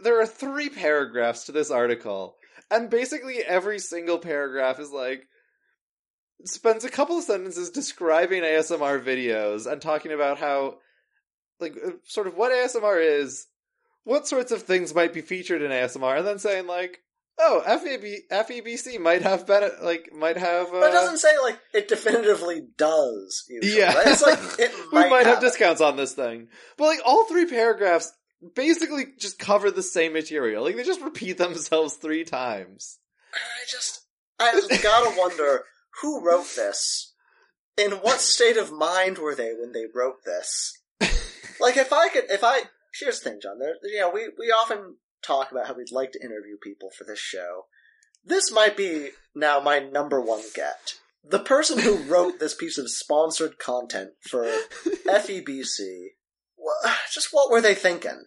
[0.00, 2.36] there are three paragraphs to this article
[2.70, 5.22] and basically every single paragraph is like
[6.44, 10.78] spends a couple of sentences describing ASMR videos and talking about how
[11.60, 13.46] like uh, sort of what ASMR is,
[14.04, 17.00] what sorts of things might be featured in ASMR and then saying like
[17.40, 21.58] oh FEB, FEBC might have been like might have uh, but it doesn't say like
[21.74, 23.44] it definitively does.
[23.48, 23.94] Usually, Yeah.
[24.06, 26.48] it's like it we might, might have discounts on this thing.
[26.76, 28.12] But like all three paragraphs
[28.54, 30.62] basically just cover the same material.
[30.64, 32.98] Like they just repeat themselves three times.
[33.34, 34.02] I just,
[34.38, 35.64] I gotta wonder
[36.00, 37.14] who wrote this.
[37.76, 40.80] In what state of mind were they when they wrote this?
[41.60, 42.62] Like, if I could, if I,
[43.00, 43.58] here's the thing, John.
[43.58, 47.02] There, you know, we we often talk about how we'd like to interview people for
[47.02, 47.66] this show.
[48.24, 50.94] This might be now my number one get.
[51.24, 54.44] the person who wrote this piece of sponsored content for
[55.06, 56.08] FEBC,
[57.12, 58.24] just what were they thinking?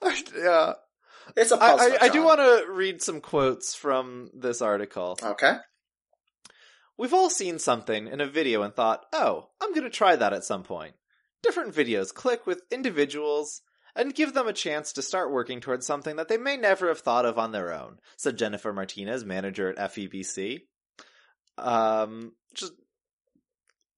[0.36, 0.74] yeah.
[1.36, 1.92] It's a I, puzzle.
[2.00, 5.18] I, I do want to read some quotes from this article.
[5.22, 5.56] Okay.
[6.98, 10.32] We've all seen something in a video and thought, oh, I'm going to try that
[10.32, 10.94] at some point.
[11.42, 13.62] Different videos click with individuals
[13.94, 17.00] and give them a chance to start working towards something that they may never have
[17.00, 20.62] thought of on their own, said Jennifer Martinez, manager at FEBC.
[21.56, 22.72] Um, just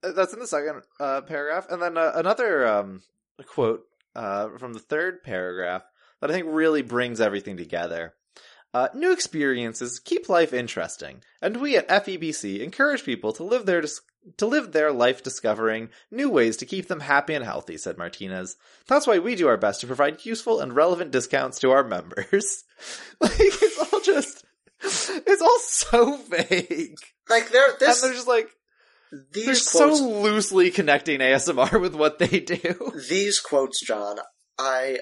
[0.03, 3.03] uh, that's in the second uh, paragraph, and then uh, another um,
[3.47, 3.83] quote
[4.15, 5.83] uh, from the third paragraph
[6.21, 8.15] that I think really brings everything together.
[8.73, 13.81] Uh, new experiences keep life interesting, and we at FEBC encourage people to live their
[13.81, 14.01] dis-
[14.37, 18.57] to live their life discovering new ways to keep them happy and healthy, said Martinez.
[18.87, 22.65] That's why we do our best to provide useful and relevant discounts to our members.
[23.21, 24.45] like it's all just
[24.83, 26.99] it's all so vague.
[27.29, 28.51] Like they're this and they're just like
[29.33, 32.93] these they're quotes so loosely connecting ASMR with what they do.
[33.09, 34.19] these quotes, John,
[34.59, 34.99] I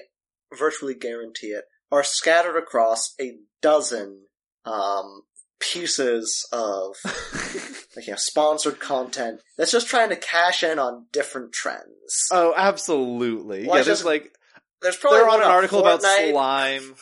[0.57, 4.23] virtually guarantee it, are scattered across a dozen
[4.65, 5.23] um,
[5.59, 6.95] pieces of
[7.95, 12.27] like, you know, sponsored content that's just trying to cash in on different trends.
[12.31, 13.65] oh, absolutely.
[13.67, 14.33] Well, yeah, there's just- like
[14.81, 16.95] There's probably they're on an article about slime.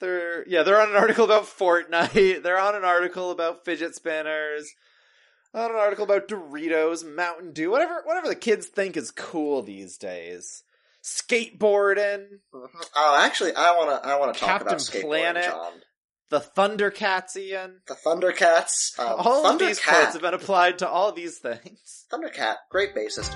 [0.00, 2.42] They're yeah, they're on an article about Fortnite.
[2.44, 4.70] They're on an article about fidget spinners.
[5.54, 9.96] On an article about Doritos, Mountain Dew, whatever whatever the kids think is cool these
[9.96, 10.62] days.
[11.08, 12.68] Skateboarding, Mhm.
[12.96, 14.08] Oh, actually, I want to.
[14.08, 15.44] I want to talk Captain about skateboarding, Planet.
[15.44, 15.72] John.
[16.30, 17.80] the Thundercats, Ian.
[17.86, 18.98] The Thundercats.
[18.98, 20.12] Um, all of these Thundercat.
[20.12, 22.04] have been applied to all these things.
[22.12, 23.34] Thundercat, great bassist.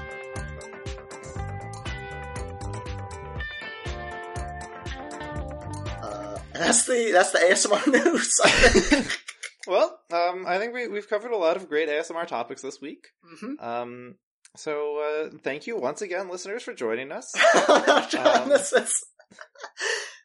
[6.03, 8.33] Uh, that's the that's the ASMR news.
[8.45, 9.19] I think.
[9.65, 13.07] Well, um, I think we, we've covered a lot of great ASMR topics this week.
[13.41, 13.63] Mhm.
[13.65, 14.17] Um,
[14.57, 17.33] so uh, thank you once again, listeners, for joining us.
[18.11, 19.05] John, Um, this is.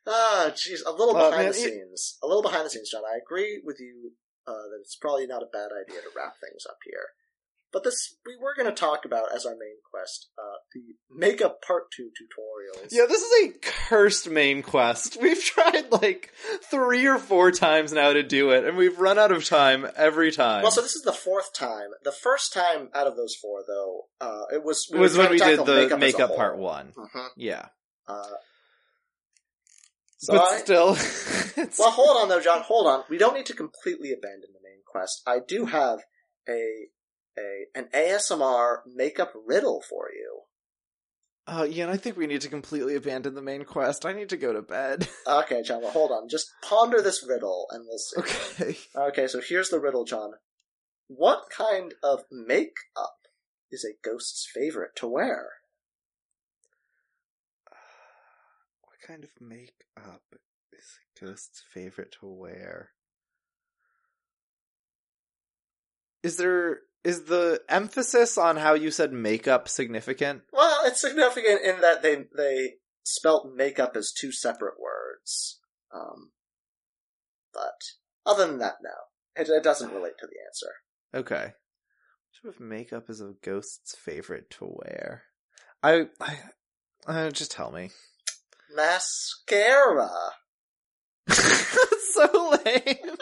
[0.10, 2.18] Ah, jeez, a little behind man, the it- scenes.
[2.24, 3.04] A little behind the scenes, John.
[3.04, 4.12] I agree with you
[4.48, 7.12] uh, that it's probably not a bad idea to wrap things up here.
[7.78, 10.82] But this, we were going to talk about as our main quest, uh, the
[11.16, 12.88] makeup part two tutorials.
[12.90, 13.54] Yeah, this is a
[13.88, 15.16] cursed main quest.
[15.22, 16.34] We've tried like
[16.72, 20.32] three or four times now to do it, and we've run out of time every
[20.32, 20.64] time.
[20.64, 21.90] Well, so this is the fourth time.
[22.04, 25.38] The first time out of those four, though, uh, it was it was when we
[25.38, 26.36] did the makeup, whole.
[26.38, 26.94] part one.
[26.98, 27.28] Mhm.
[27.36, 27.68] Yeah,
[28.08, 28.24] Uh,
[30.18, 30.88] so but I- still,
[31.78, 32.62] well, hold on though, John.
[32.64, 33.04] Hold on.
[33.08, 35.22] We don't need to completely abandon the main quest.
[35.28, 36.00] I do have
[36.50, 36.88] a
[37.38, 40.42] a an ASMR makeup riddle for you.
[41.48, 44.06] oh yeah, and I think we need to completely abandon the main quest.
[44.06, 45.08] I need to go to bed.
[45.28, 45.82] Okay, John.
[45.82, 46.30] Well, hold on.
[46.30, 48.20] Just ponder this riddle, and we'll see.
[48.22, 48.78] okay.
[48.96, 50.32] Okay, so here's the riddle, John.
[51.08, 53.18] What kind of makeup
[53.72, 55.50] is a ghost's favorite to wear?
[58.82, 60.24] What kind of makeup
[60.74, 62.90] is a ghost's favorite to wear?
[66.24, 70.42] Is there is the emphasis on how you said makeup significant?
[70.52, 72.74] Well, it's significant in that they they
[73.04, 75.60] spelt makeup as two separate words.
[75.94, 76.32] Um,
[77.54, 77.80] but
[78.26, 80.74] other than that, no, it, it doesn't relate to the answer.
[81.14, 81.54] Okay.
[82.44, 85.24] What of makeup is a ghost's favorite to wear?
[85.82, 86.38] I, I
[87.08, 87.90] uh, just tell me.
[88.76, 90.10] Mascara.
[91.28, 93.16] That's so lame.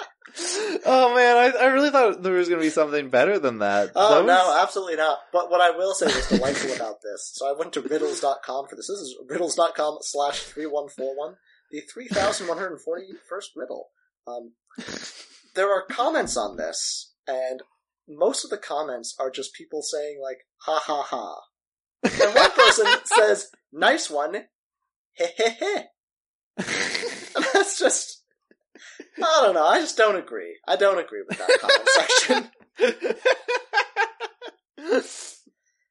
[0.86, 3.92] Oh man, I, I really thought there was gonna be something better than that.
[3.96, 5.20] Oh Those- no, absolutely not.
[5.32, 7.32] But what I will say was delightful about this.
[7.34, 8.88] So I went to riddles.com for this.
[8.88, 11.36] This is riddles.com slash 3141,
[11.72, 13.88] the 3141st riddle.
[14.28, 14.54] Um,
[15.56, 17.62] there are comments on this, and
[18.08, 21.42] most of the comments are just people saying like, ha ha ha.
[22.04, 24.44] And one person says, nice one,
[25.14, 25.76] he he he.
[27.80, 27.80] That's
[28.18, 28.24] just,
[29.18, 30.58] I don't know, I just don't agree.
[30.68, 33.22] I don't agree with that comment section.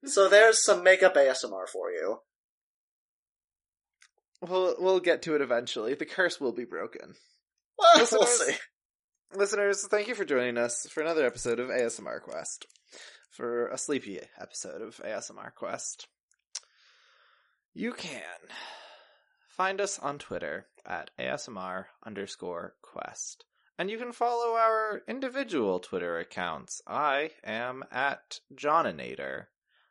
[0.07, 2.18] So there's some makeup ASMR for you.
[4.43, 5.95] we'll we'll get to it eventually.
[5.95, 7.14] The curse will be broken.
[7.78, 8.55] Well, we'll see.
[9.35, 12.66] Listeners, thank you for joining us for another episode of ASMR Quest.
[13.30, 16.07] For a sleepy episode of ASMR Quest.
[17.72, 18.22] You can
[19.57, 23.44] find us on Twitter at ASMR underscore quest.
[23.78, 26.82] And you can follow our individual Twitter accounts.
[26.86, 29.46] I am at Johninator.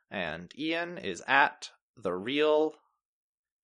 [0.09, 2.75] And Ian is at the real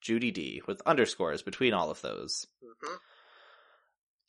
[0.01, 2.47] Judy D with underscores between all of those.
[2.63, 2.97] Mhm.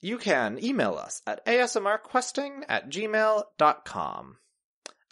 [0.01, 4.39] You can email us at asmrquesting at gmail.com.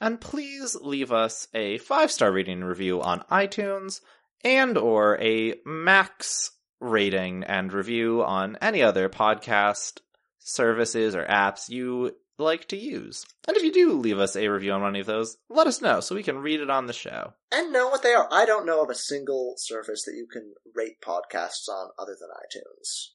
[0.00, 4.00] And please leave us a five star rating and review on iTunes
[4.45, 10.01] and or a max rating and review on any other podcast
[10.39, 13.26] services or apps you like to use.
[13.47, 16.01] And if you do leave us a review on any of those, let us know
[16.01, 17.34] so we can read it on the show.
[17.51, 18.28] And know what they are.
[18.30, 22.28] I don't know of a single service that you can rate podcasts on other than
[22.30, 23.09] iTunes.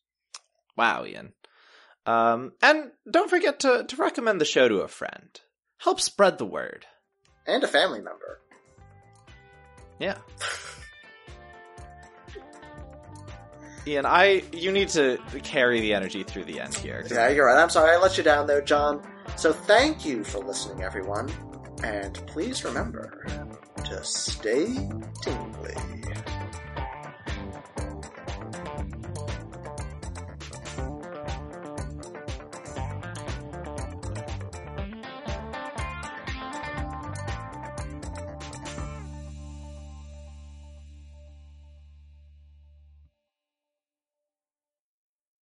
[0.75, 1.33] Wow, Ian.
[2.05, 5.39] Um, and don't forget to, to recommend the show to a friend.
[5.77, 6.85] Help spread the word.
[7.47, 8.41] And a family member.
[9.99, 10.17] Yeah.
[13.85, 17.05] Ian, I you need to carry the energy through the end here.
[17.09, 17.61] Yeah, you're right.
[17.61, 19.01] I'm sorry I let you down there, John.
[19.35, 21.31] So thank you for listening, everyone.
[21.83, 23.25] And please remember
[23.85, 24.67] to stay
[25.21, 25.75] tingly.